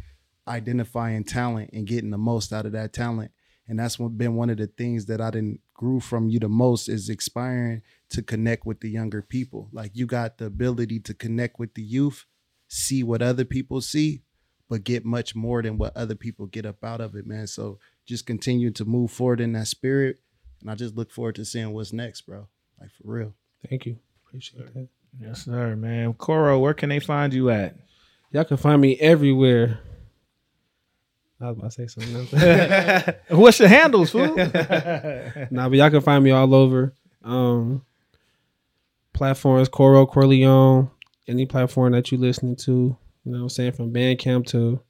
identifying 0.49 1.25
talent 1.25 1.71
and 1.73 1.87
getting 1.87 2.11
the 2.11 2.19
most 2.19 2.53
out 2.53 2.67
of 2.67 2.73
that 2.73 2.93
talent. 2.93 3.31
And 3.69 3.79
that's 3.79 3.97
been 3.97 4.35
one 4.35 4.51
of 4.51 4.57
the 4.57 4.67
things 4.67 5.07
that 5.07 5.21
I 5.21 5.31
didn't 5.31 5.61
grew 5.75 6.01
from 6.01 6.29
you 6.29 6.41
the 6.41 6.49
most 6.49 6.89
is 6.89 7.09
aspiring 7.09 7.83
to 8.11 8.23
connect 8.23 8.67
with 8.67 8.81
the 8.81 8.91
younger 8.91 9.23
people. 9.23 9.69
Like 9.73 9.93
you 9.95 10.07
got 10.07 10.39
the 10.39 10.47
ability 10.47 11.01
to 11.01 11.15
connect 11.15 11.59
with 11.59 11.75
the 11.75 11.83
youth, 11.83 12.27
see 12.69 13.03
what 13.03 13.23
other 13.23 13.45
people 13.45 13.81
see, 13.81 14.25
but 14.69 14.85
get 14.85 15.05
much 15.05 15.35
more 15.35 15.63
than 15.63 15.79
what 15.79 15.97
other 15.97 16.15
people 16.15 16.47
get 16.47 16.67
up 16.67 16.83
out 16.83 17.01
of 17.01 17.15
it, 17.15 17.27
man. 17.27 17.47
So 17.47 17.79
just 18.07 18.27
continue 18.27 18.71
to 18.73 18.85
move 18.85 19.11
forward 19.11 19.41
in 19.41 19.53
that 19.53 19.69
spirit. 19.69 20.19
And 20.61 20.71
I 20.71 20.75
just 20.75 20.97
look 20.97 21.11
forward 21.11 21.37
to 21.37 21.45
seeing 21.45 21.73
what's 21.73 21.93
next, 21.93 22.23
bro. 22.23 22.49
Like 22.81 22.91
for 22.91 23.05
real. 23.05 23.35
Thank 23.69 23.87
you. 23.87 23.99
Appreciate 24.27 24.73
that. 24.75 24.89
Yes, 25.21 25.45
sir, 25.45 25.77
man. 25.77 26.15
Corro, 26.15 26.61
where 26.61 26.75
can 26.75 26.89
they 26.89 27.01
find 27.01 27.35
you 27.35 27.51
at? 27.51 27.77
Y'all 28.31 28.45
can 28.45 28.57
find 28.57 28.81
me 28.81 28.99
everywhere. 28.99 29.81
I 31.41 31.51
was 31.51 31.59
about 31.59 31.73
to 31.73 31.87
say 31.87 31.87
something 31.89 32.17
else. 32.17 33.17
What's 33.31 33.59
your 33.59 33.69
handles, 33.69 34.11
fool? 34.11 34.35
nah, 35.51 35.69
but 35.69 35.73
y'all 35.73 35.91
can 35.91 36.01
find 36.01 36.23
me 36.25 36.31
all 36.31 36.55
over. 36.55 36.95
Um 37.25 37.85
platforms, 39.13 39.69
Corro 39.69 40.09
Corleone, 40.09 40.91
any 41.29 41.45
platform 41.47 41.93
that 41.93 42.11
you 42.11 42.19
listening 42.19 42.57
to. 42.57 42.97
You 43.25 43.33
know 43.33 43.39
what 43.39 43.43
I'm 43.43 43.49
saying? 43.51 43.73
From 43.73 43.93
Bandcamp 43.93 44.47
to 44.49 44.81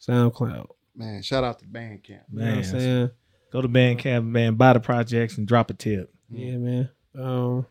SoundCloud. 0.00 0.68
Man, 0.94 1.22
shout 1.22 1.44
out 1.44 1.58
to 1.58 1.66
Bandcamp. 1.66 2.08
You 2.08 2.38
know 2.38 2.44
what 2.44 2.44
Man, 2.44 2.58
I'm 2.58 2.64
saying? 2.64 3.10
Go 3.52 3.60
to 3.62 3.68
Bandcamp, 3.68 4.24
man, 4.26 4.54
buy 4.54 4.72
the 4.72 4.80
projects 4.80 5.38
and 5.38 5.46
drop 5.46 5.70
a 5.70 5.74
tip. 5.74 6.12
Yeah, 6.30 6.56
man. 6.56 6.90
Um 7.18 7.66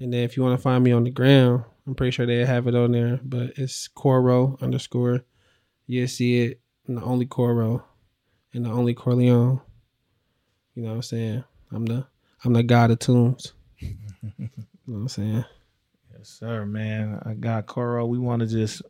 and 0.00 0.12
then 0.12 0.20
if 0.22 0.36
you 0.36 0.42
want 0.42 0.58
to 0.58 0.62
find 0.62 0.82
me 0.84 0.92
on 0.92 1.04
the 1.04 1.10
ground, 1.10 1.64
I'm 1.86 1.94
pretty 1.94 2.10
sure 2.12 2.26
they 2.26 2.44
have 2.44 2.66
it 2.66 2.74
on 2.74 2.92
there, 2.92 3.20
but 3.22 3.52
it's 3.58 3.88
Corro 3.88 4.60
underscore. 4.62 5.24
You 5.86 6.06
see 6.06 6.42
it, 6.42 6.60
and 6.86 6.96
the 6.96 7.02
only 7.02 7.26
Corro, 7.26 7.82
and 8.54 8.64
the 8.64 8.70
only 8.70 8.94
Corleone. 8.94 9.60
You 10.74 10.82
know 10.82 10.88
what 10.90 10.94
I'm 10.96 11.02
saying? 11.02 11.44
I'm 11.70 11.84
the 11.86 12.06
I'm 12.44 12.52
the 12.52 12.62
god 12.62 12.90
of 12.90 12.98
tunes. 12.98 13.52
you 13.80 13.96
know 14.38 14.48
what 14.86 14.96
I'm 14.96 15.08
saying? 15.08 15.44
Yes, 16.16 16.28
sir, 16.28 16.64
man. 16.66 17.20
I 17.24 17.34
got 17.34 17.66
Corro. 17.66 18.08
We 18.08 18.18
want 18.18 18.40
to 18.40 18.46
just 18.46 18.82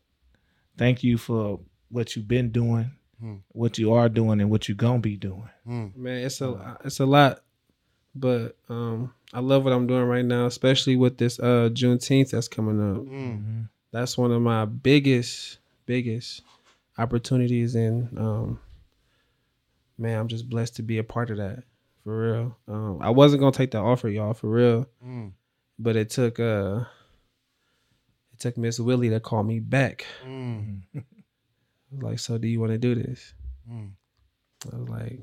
thank 0.79 1.03
you 1.03 1.19
for 1.19 1.61
what 1.91 2.15
you've 2.17 2.29
been 2.29 2.51
doing, 2.51 2.91
Hmm. 3.21 3.37
what 3.49 3.79
you 3.79 3.93
are 3.93 4.09
doing, 4.09 4.41
and 4.41 4.51
what 4.51 4.69
you're 4.69 4.77
gonna 4.77 4.99
be 5.01 5.17
doing. 5.17 5.49
Mm, 5.67 5.97
Man, 5.97 6.25
it's 6.25 6.41
a 6.41 6.79
it's 6.85 7.01
a 7.01 7.07
lot, 7.07 7.41
but 8.15 8.57
um, 8.69 9.13
I 9.35 9.41
love 9.41 9.65
what 9.65 9.73
I'm 9.73 9.87
doing 9.89 10.05
right 10.05 10.25
now, 10.25 10.47
especially 10.47 10.95
with 10.97 11.19
this 11.19 11.39
uh 11.41 11.69
Juneteenth 11.73 12.31
that's 12.31 12.49
coming 12.49 12.81
up. 12.81 13.03
mm, 13.03 13.69
That's 13.91 14.17
one 14.17 14.31
of 14.33 14.41
my 14.41 14.65
biggest 14.65 15.59
biggest 15.87 16.43
opportunities, 16.97 17.75
and 17.75 18.17
um, 18.19 18.61
man, 19.99 20.19
I'm 20.21 20.29
just 20.29 20.49
blessed 20.49 20.77
to 20.77 20.83
be 20.83 20.99
a 20.99 21.05
part 21.05 21.31
of 21.31 21.39
that 21.39 21.65
for 22.05 22.33
real. 22.33 22.57
Um, 22.69 22.99
I 23.03 23.11
wasn't 23.11 23.41
gonna 23.41 23.53
take 23.53 23.73
the 23.73 23.79
offer, 23.79 24.09
y'all, 24.09 24.35
for 24.35 24.49
real, 24.49 24.87
mm, 25.05 25.33
but 25.79 25.97
it 25.97 26.11
took 26.11 26.39
uh, 26.39 26.85
it 28.33 28.39
took 28.39 28.57
Miss 28.57 28.79
Willie 28.79 29.11
to 29.11 29.21
call 29.21 29.43
me 29.43 29.59
back. 29.61 30.07
mm, 30.25 30.81
Like, 31.97 32.19
so 32.19 32.39
do 32.39 32.49
you 32.49 32.59
want 32.61 32.73
to 32.73 32.79
do 32.79 32.95
this? 32.95 33.35
mm. 33.71 33.91
I 34.73 34.77
was 34.77 34.89
like, 34.89 35.21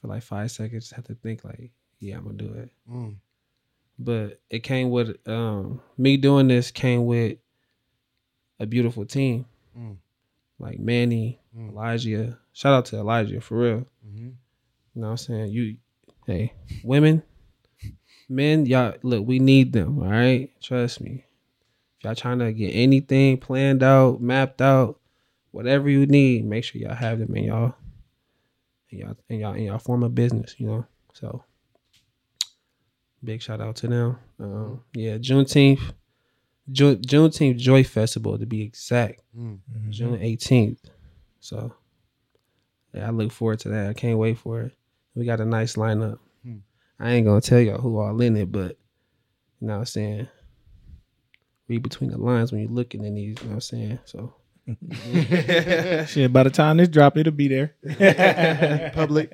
for 0.00 0.08
like 0.08 0.22
five 0.22 0.50
seconds, 0.50 0.90
had 0.90 1.04
to 1.06 1.14
think 1.14 1.44
like, 1.44 1.70
yeah, 2.00 2.16
I'm 2.16 2.24
gonna 2.24 2.36
do 2.36 2.52
it. 2.54 2.70
Mm. 2.90 3.16
But 3.98 4.40
it 4.50 4.60
came 4.60 4.90
with 4.90 5.16
um 5.26 5.80
me 5.96 6.16
doing 6.16 6.48
this 6.48 6.70
came 6.70 7.06
with 7.06 7.38
a 8.60 8.66
beautiful 8.66 9.04
team. 9.04 9.46
Mm. 9.76 9.96
Like 10.58 10.78
Manny, 10.78 11.40
Mm. 11.56 11.70
Elijah. 11.70 12.38
Shout 12.52 12.72
out 12.74 12.84
to 12.86 12.96
Elijah 12.98 13.40
for 13.40 13.58
real. 13.58 13.86
Mhm. 14.06 14.18
You 14.94 15.00
know 15.00 15.06
what 15.06 15.10
I'm 15.12 15.16
saying? 15.16 15.50
You 15.52 15.76
hey, 16.26 16.52
women, 16.84 17.22
men, 18.28 18.66
y'all 18.66 18.94
look, 19.02 19.26
we 19.26 19.38
need 19.38 19.72
them, 19.72 19.98
all 20.00 20.10
right? 20.10 20.50
Trust 20.60 21.00
me. 21.00 21.24
If 21.98 22.04
y'all 22.04 22.14
trying 22.14 22.38
to 22.40 22.52
get 22.52 22.70
anything 22.72 23.38
planned 23.38 23.82
out, 23.82 24.20
mapped 24.20 24.60
out, 24.60 25.00
whatever 25.52 25.88
you 25.88 26.06
need, 26.06 26.44
make 26.44 26.62
sure 26.64 26.80
y'all 26.80 26.94
have 26.94 27.18
them 27.18 27.34
in 27.34 27.44
y'all 27.44 27.74
and 28.90 29.00
y'all 29.00 29.16
and 29.28 29.40
y'all 29.40 29.54
in 29.54 29.64
y'all 29.64 29.78
form 29.78 30.02
of 30.02 30.14
business, 30.14 30.54
you 30.58 30.66
know. 30.66 30.86
So 31.14 31.42
big 33.22 33.42
shout 33.42 33.60
out 33.60 33.76
to 33.76 33.88
them. 33.88 34.18
Um, 34.40 34.82
yeah, 34.94 35.18
Juneteenth, 35.18 35.80
June, 36.70 36.96
Juneteenth 37.02 37.56
Joy 37.58 37.84
Festival 37.84 38.38
to 38.38 38.46
be 38.46 38.62
exact, 38.62 39.22
Mm. 39.36 39.58
June 39.90 40.18
18th. 40.18 40.78
So 41.40 41.72
yeah, 42.94 43.06
I 43.06 43.10
look 43.10 43.32
forward 43.32 43.60
to 43.60 43.68
that. 43.70 43.90
I 43.90 43.92
can't 43.92 44.18
wait 44.18 44.38
for 44.38 44.62
it. 44.62 44.72
We 45.14 45.24
got 45.24 45.40
a 45.40 45.44
nice 45.44 45.74
lineup. 45.76 46.18
Hmm. 46.44 46.58
I 46.98 47.12
ain't 47.12 47.26
gonna 47.26 47.40
tell 47.40 47.60
y'all 47.60 47.80
who 47.80 47.98
all 47.98 48.20
in 48.20 48.36
it, 48.36 48.50
but 48.52 48.76
you 49.60 49.66
know 49.66 49.74
what 49.74 49.78
I'm 49.80 49.86
saying. 49.86 50.28
Read 51.68 51.82
between 51.82 52.10
the 52.10 52.18
lines 52.18 52.50
when 52.50 52.62
you're 52.62 52.70
looking 52.70 53.04
in 53.04 53.14
these, 53.14 53.36
you 53.40 53.44
know 53.44 53.48
what 53.50 53.54
I'm 53.54 53.60
saying? 53.60 53.98
So 54.04 54.34
Shit, 56.08 56.32
by 56.32 56.42
the 56.42 56.50
time 56.52 56.76
this 56.76 56.88
drop, 56.88 57.16
it'll 57.16 57.32
be 57.32 57.48
there. 57.48 57.74
Public. 58.94 59.30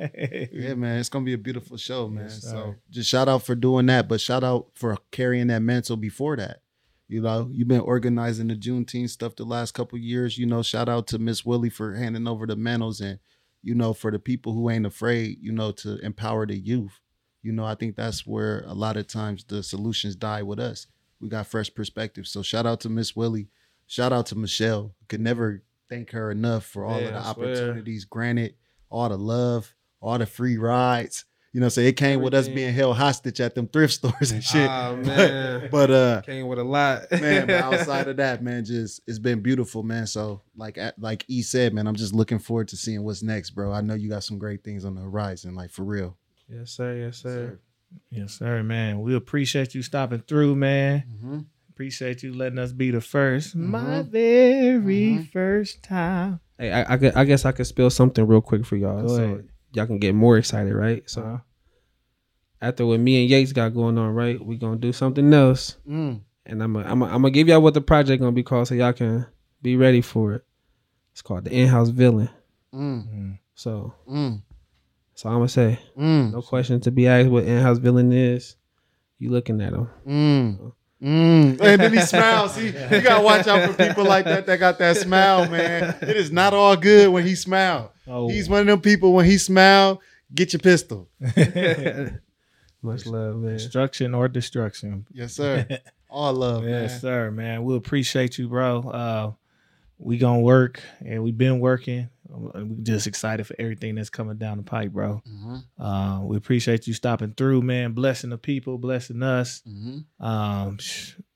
Yeah, 0.53 0.75
man, 0.75 0.99
it's 0.99 1.09
gonna 1.09 1.25
be 1.25 1.33
a 1.33 1.39
beautiful 1.39 1.77
show, 1.77 2.09
man. 2.09 2.25
Yes, 2.25 2.43
so 2.43 2.77
just 2.91 3.09
shout 3.09 3.29
out 3.29 3.43
for 3.43 3.55
doing 3.55 3.87
that, 3.87 4.09
but 4.09 4.21
shout 4.21 4.45
out 4.45 4.69
for 4.75 4.97
carrying 5.11 5.49
that 5.49 5.61
mantle 5.61 5.97
before 5.97 6.37
that. 6.37 6.61
You 7.09 7.21
know, 7.21 7.49
you've 7.53 7.69
been 7.69 7.81
organizing 7.81 8.49
the 8.49 8.55
Juneteenth 8.55 9.11
stuff 9.11 9.37
the 9.37 9.45
last 9.45 9.73
couple 9.73 9.99
years. 9.99 10.39
You 10.39 10.47
know, 10.47 10.63
shout 10.63 10.89
out 10.89 11.07
to 11.09 11.19
Miss 11.19 11.45
Willie 11.45 11.71
for 11.71 11.95
handing 11.95 12.29
over 12.29 12.47
the 12.47 12.57
mantles 12.57 13.01
and 13.01 13.19
you 13.63 13.75
know 13.75 13.93
for 13.93 14.11
the 14.11 14.19
people 14.19 14.53
who 14.53 14.71
ain't 14.71 14.87
afraid. 14.87 15.39
You 15.41 15.53
know, 15.53 15.73
to 15.73 15.99
empower 15.99 16.47
the 16.47 16.57
youth. 16.57 17.01
You 17.43 17.53
know, 17.53 17.65
I 17.65 17.75
think 17.75 17.97
that's 17.97 18.27
where 18.27 18.65
a 18.67 18.73
lot 18.73 18.97
of 18.97 19.07
times 19.07 19.45
the 19.45 19.63
solutions 19.63 20.17
die 20.17 20.43
with 20.43 20.59
us. 20.59 20.87
We 21.21 21.29
got 21.29 21.47
fresh 21.47 21.73
perspectives. 21.75 22.31
So 22.31 22.43
shout 22.43 22.67
out 22.67 22.81
to 22.81 22.89
Miss 22.89 23.15
Willie. 23.15 23.49
Shout 23.87 24.13
out 24.13 24.27
to 24.27 24.37
Michelle. 24.39 24.95
Could 25.09 25.21
never 25.21 25.63
thank 25.89 26.11
her 26.11 26.31
enough 26.31 26.65
for 26.67 26.85
all 26.85 27.01
Yeah, 27.01 27.09
of 27.09 27.13
the 27.15 27.29
opportunities 27.29 28.05
granted, 28.05 28.55
all 28.91 29.09
the 29.09 29.19
love, 29.19 29.75
all 30.01 30.19
the 30.19 30.27
free 30.27 30.57
rides. 30.59 31.25
You 31.53 31.61
know, 31.61 31.69
so 31.69 31.83
it 31.83 31.97
came 31.97 32.21
with 32.21 32.35
us 32.35 32.49
being 32.49 32.75
held 32.75 32.97
hostage 32.97 33.41
at 33.41 33.55
them 33.55 33.69
thrift 33.69 33.95
stores 34.03 34.33
and 34.33 34.43
shit. 34.43 34.69
Ah, 34.69 34.93
man. 35.05 35.69
but 35.71 35.89
uh 35.89 36.21
came 36.23 36.49
with 36.49 36.59
a 36.59 36.65
lot. 36.65 37.03
man, 37.13 37.47
but 37.47 37.55
outside 37.63 38.09
of 38.09 38.17
that, 38.17 38.43
man, 38.43 38.65
just 38.65 39.03
it's 39.07 39.21
been 39.21 39.41
beautiful, 39.41 39.85
man. 39.85 40.09
So 40.09 40.41
like 40.57 40.79
at- 40.79 40.99
like 40.99 41.25
E 41.29 41.43
said, 41.43 41.73
man, 41.73 41.87
I'm 41.87 41.95
just 41.95 42.13
looking 42.13 42.41
forward 42.41 42.67
to 42.69 42.77
seeing 42.77 43.05
what's 43.05 43.23
next, 43.23 43.51
bro. 43.51 43.71
I 43.73 43.83
know 43.83 43.95
you 43.95 44.09
got 44.09 44.25
some 44.25 44.37
great 44.39 44.65
things 44.65 44.85
on 44.85 44.97
the 44.97 45.03
horizon, 45.03 45.55
like 45.55 45.71
for 45.71 45.85
real. 45.85 46.17
Yes, 46.49 46.73
sir. 46.73 46.97
Yes, 46.97 47.19
sir. 47.19 47.61
Yes, 48.11 48.33
sir, 48.33 48.65
man. 48.65 49.01
We 49.03 49.15
appreciate 49.15 49.77
you 49.77 49.83
stopping 49.83 50.25
through, 50.27 50.57
man. 50.57 51.05
Mm-hmm. 51.09 51.39
Appreciate 51.75 52.23
you 52.23 52.33
letting 52.33 52.59
us 52.61 52.73
be 52.73 52.91
the 52.93 53.01
1st 53.01 53.57
My 53.57 54.03
very 54.03 55.19
Mhm. 55.19 55.33
first 55.33 55.83
time. 55.83 56.39
Hey, 56.57 56.71
I, 56.71 56.95
I, 56.95 56.97
gu- 56.97 57.11
I 57.17 57.25
guess 57.25 57.45
I 57.45 57.51
could 57.51 57.67
spill 57.67 57.91
something 57.91 58.25
real 58.27 58.41
quick 58.41 58.65
for 58.65 58.77
y'all, 58.77 59.03
Go 59.03 59.09
so 59.09 59.25
ahead. 59.25 59.49
y'all 59.73 59.87
can 59.87 59.99
get 59.99 60.15
more 60.15 60.39
excited, 60.39 60.73
right? 60.73 61.03
So 61.11 61.23
Uh-huh. 61.23 61.39
after 62.61 62.87
what 62.87 63.01
me 63.01 63.21
and 63.23 63.29
Yates 63.31 63.53
got 63.53 63.75
going 63.75 63.99
on, 63.99 64.15
right, 64.15 64.45
we 64.45 64.57
gonna 64.57 64.77
do 64.77 64.93
something 64.93 65.33
else, 65.35 65.77
Mm. 65.89 66.21
and 66.47 66.63
I'm 66.63 66.75
gonna 66.75 66.89
I'm 66.89 67.03
I'm 67.03 67.11
gonna 67.23 67.31
give 67.33 67.49
y'all 67.49 67.61
what 67.61 67.75
the 67.75 67.81
project 67.81 68.21
gonna 68.21 68.31
be 68.33 68.45
called, 68.45 68.69
so 68.69 68.75
y'all 68.77 68.93
can 68.93 69.27
be 69.61 69.77
ready 69.77 70.01
for 70.01 70.35
it. 70.35 70.45
It's 71.13 71.23
called 71.23 71.45
the 71.45 71.53
in-house 71.53 71.89
villain. 71.89 72.29
Mm. 72.73 73.03
Mm. 73.13 73.39
So 73.55 73.95
Mm. 74.09 74.43
so 75.15 75.29
I'm 75.29 75.37
gonna 75.37 75.49
say, 75.49 75.81
Mm. 75.99 76.33
no 76.33 76.41
question 76.41 76.79
to 76.83 76.93
be 76.93 77.09
asked 77.09 77.31
what 77.31 77.45
in-house 77.45 77.79
villain 77.79 78.13
is. 78.13 78.55
You 79.19 79.31
looking 79.31 79.61
at 79.61 79.73
him? 79.73 79.89
Mm. 80.07 80.73
Mm. 81.05 81.61
And 81.61 81.81
then 81.81 81.93
he 81.93 82.01
smiles. 82.01 82.55
See, 82.55 82.67
you 82.69 82.73
gotta 83.03 83.23
watch 83.23 83.47
out 83.47 83.71
for 83.71 83.77
people 83.87 84.05
like 84.05 84.25
that 84.25 84.47
that 84.47 84.59
got 84.59 84.79
that 84.79 84.97
smile, 84.97 85.49
man. 85.51 85.95
It 86.01 86.17
is 86.17 86.33
not 86.33 86.55
all 86.55 86.77
good 86.77 87.11
when 87.11 87.27
he 87.27 87.35
smile. 87.35 87.93
Oh. 88.07 88.29
He's 88.29 88.49
one 88.49 88.61
of 88.61 88.67
them 88.67 88.81
people 88.81 89.13
when 89.13 89.27
he 89.27 89.37
smile, 89.39 90.01
get 90.35 90.53
your 90.55 90.61
pistol. 90.61 91.09
Much 92.83 93.07
love, 93.07 93.37
man. 93.37 93.55
Destruction 93.57 94.15
or 94.15 94.29
destruction. 94.29 95.07
Yes, 95.13 95.33
sir. 95.35 95.67
All 96.11 96.33
love, 96.33 96.65
Yes, 96.65 96.93
man. 96.93 97.01
sir, 97.01 97.31
man. 97.31 97.65
We 97.65 97.77
appreciate 97.77 98.39
you, 98.39 98.47
bro. 98.49 98.81
Uh, 98.83 99.33
we 99.99 100.17
gonna 100.19 100.41
work, 100.41 100.81
and 101.05 101.25
we've 101.25 101.37
been 101.37 101.61
working. 101.61 102.09
And 102.29 102.71
we 102.71 102.83
just 102.83 103.07
excited 103.07 103.47
for 103.47 103.55
everything 103.59 103.95
that's 103.95 104.11
coming 104.11 104.39
down 104.39 104.57
the 104.57 104.63
pipe, 104.63 104.93
bro. 104.93 105.23
Mm-hmm. 105.29 105.83
Uh, 105.83 106.23
we 106.23 106.37
appreciate 106.37 106.87
you 106.87 106.95
stopping 106.95 107.35
through, 107.35 107.63
man. 107.63 107.93
Blessing 107.93 108.31
the 108.31 108.39
people, 108.39 108.79
blessing 108.79 109.23
us. 109.23 109.63
Mm-hmm. 109.69 110.25
Um, 110.25 110.79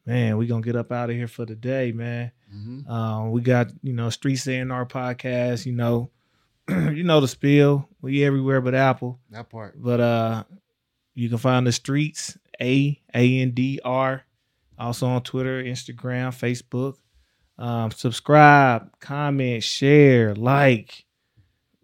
man, 0.07 0.37
we 0.39 0.47
gonna 0.47 0.63
get 0.63 0.77
up 0.77 0.91
out 0.91 1.11
of 1.11 1.17
here 1.17 1.29
for 1.29 1.45
the 1.45 1.55
day, 1.55 1.93
man. 1.93 2.33
Mm-hmm. 2.55 2.91
Um, 2.91 3.31
we 3.31 3.43
got 3.43 3.69
you 3.83 3.93
know 3.93 4.11
Streets 4.11 4.47
A&R 4.47 4.87
podcast. 4.87 5.67
You 5.67 5.73
know, 5.73 6.11
you 6.69 7.05
know 7.05 7.21
the 7.21 7.29
spill. 7.29 7.89
We 8.01 8.25
everywhere 8.25 8.61
but 8.61 8.75
Apple. 8.75 9.21
That 9.31 9.51
part. 9.51 9.75
But 9.77 10.01
uh 10.01 10.45
you 11.15 11.29
can 11.29 11.39
find 11.39 11.67
the 11.67 11.73
streets 11.73 12.39
A 12.61 13.01
A 13.15 13.41
N 13.41 13.51
D 13.51 13.81
R 13.85 14.25
also 14.79 15.07
on 15.09 15.23
Twitter, 15.23 15.63
Instagram, 15.63 16.29
Facebook. 16.29 16.97
Um, 17.59 17.91
subscribe, 17.91 18.91
comment, 19.01 19.63
share, 19.65 20.35
like. 20.35 21.05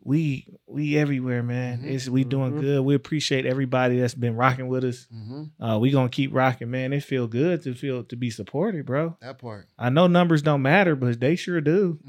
We 0.06 0.46
we 0.66 0.98
everywhere, 0.98 1.42
man. 1.42 1.78
Mhm. 1.78 1.84
It's 1.86 2.10
we 2.10 2.24
doing 2.24 2.52
Mhm. 2.52 2.60
good. 2.60 2.80
We 2.84 2.94
appreciate 2.94 3.46
everybody 3.46 3.98
that's 3.98 4.12
been 4.14 4.36
rocking 4.36 4.68
with 4.68 4.84
us. 4.84 5.06
Mm-hmm. 5.10 5.64
Uh, 5.64 5.78
we 5.78 5.90
gonna 5.92 6.10
keep 6.10 6.34
rocking, 6.34 6.70
man. 6.70 6.92
It 6.92 7.02
feel 7.04 7.26
good 7.26 7.62
to 7.62 7.72
feel 7.72 8.04
to 8.04 8.14
be 8.14 8.28
supported, 8.28 8.84
bro. 8.84 9.16
That 9.22 9.38
part. 9.38 9.66
I 9.78 9.88
know 9.88 10.06
numbers 10.06 10.42
don't 10.42 10.60
matter, 10.60 10.94
but 10.94 11.18
they 11.20 11.36
sure 11.36 11.62
do. 11.62 11.98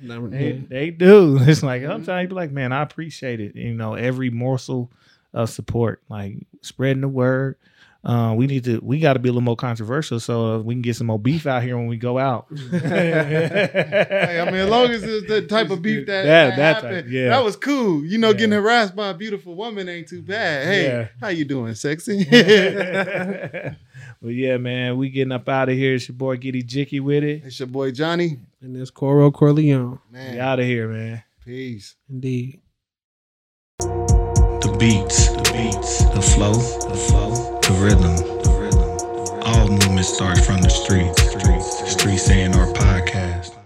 Number- 0.00 0.30
They, 0.30 0.52
they 0.52 0.90
do. 0.90 1.36
It's 1.42 1.62
like. 1.62 1.82
I'm 1.82 2.02
trying 2.02 2.24
to 2.24 2.28
be 2.30 2.34
like, 2.34 2.50
man, 2.50 2.72
I 2.72 2.80
appreciate 2.80 3.40
it. 3.40 3.54
You 3.56 3.74
know, 3.74 3.92
every 3.92 4.30
morsel 4.30 4.90
of 5.34 5.50
support, 5.50 6.00
like 6.08 6.46
spreading 6.62 7.02
the 7.02 7.08
word. 7.08 7.56
Uh, 8.06 8.32
we 8.36 8.46
need 8.46 8.62
to. 8.62 8.78
We 8.84 9.00
got 9.00 9.14
to 9.14 9.18
be 9.18 9.28
a 9.28 9.32
little 9.32 9.42
more 9.42 9.56
controversial 9.56 10.20
so 10.20 10.60
we 10.60 10.74
can 10.74 10.80
get 10.82 10.94
some 10.94 11.08
more 11.08 11.18
beef 11.18 11.44
out 11.44 11.64
here 11.64 11.76
when 11.76 11.88
we 11.88 11.96
go 11.96 12.18
out. 12.20 12.46
Hey, 12.70 14.40
I 14.40 14.44
mean, 14.46 14.54
as 14.60 14.68
long 14.70 14.86
as 14.90 15.02
it's 15.02 15.26
the 15.26 15.42
type 15.42 15.70
of 15.70 15.82
beef 15.82 16.06
that 16.06 16.22
That- 16.22 16.50
that, 16.50 16.56
that 16.56 16.74
happened, 16.84 17.04
type, 17.06 17.12
yeah. 17.12 17.30
that 17.30 17.42
was 17.44 17.56
cool. 17.56 18.04
You 18.04 18.18
know, 18.18 18.28
Yeah. 18.28 18.34
getting 18.34 18.52
harassed 18.52 18.94
by 18.94 19.08
a 19.08 19.14
beautiful 19.14 19.56
woman 19.56 19.88
ain't 19.88 20.06
too 20.06 20.22
bad. 20.22 20.66
Hey, 20.66 20.84
Yeah. 20.86 21.08
how 21.20 21.28
you 21.28 21.44
doing, 21.44 21.74
sexy? 21.74 22.24
but 22.30 23.74
yeah, 24.22 24.56
man, 24.58 24.96
we 24.98 25.10
getting 25.10 25.32
up 25.32 25.48
out 25.48 25.68
of 25.68 25.74
here. 25.74 25.94
It's 25.94 26.08
your 26.08 26.16
boy 26.16 26.36
Giddy 26.36 26.62
Jicky 26.62 27.00
with 27.00 27.24
it. 27.24 27.42
it's 27.44 27.58
your 27.58 27.66
boy 27.68 27.90
Johnny. 27.90 28.38
And 28.62 28.76
it's 28.76 28.90
Corro 28.90 29.32
Corleone, 29.32 29.98
Man, 30.12 30.34
We 30.34 30.40
out 30.40 30.60
of 30.60 30.64
here, 30.66 30.88
man. 30.88 31.22
peace. 31.44 31.96
indeed. 32.08 32.60
The 33.80 34.76
beats, 34.78 35.28
the 35.30 35.42
beats, 35.52 36.04
the 36.14 36.20
flow, 36.22 36.52
the 36.52 36.94
flow, 36.96 37.45
the 37.66 37.72
rhythm. 37.82 39.42
All 39.42 39.68
movement 39.68 40.06
starts 40.06 40.44
from 40.46 40.62
the. 40.62 40.70
Streets, 40.70 41.90
streets 41.90 42.30
A&R 42.30 42.66
podcast. 42.72 43.65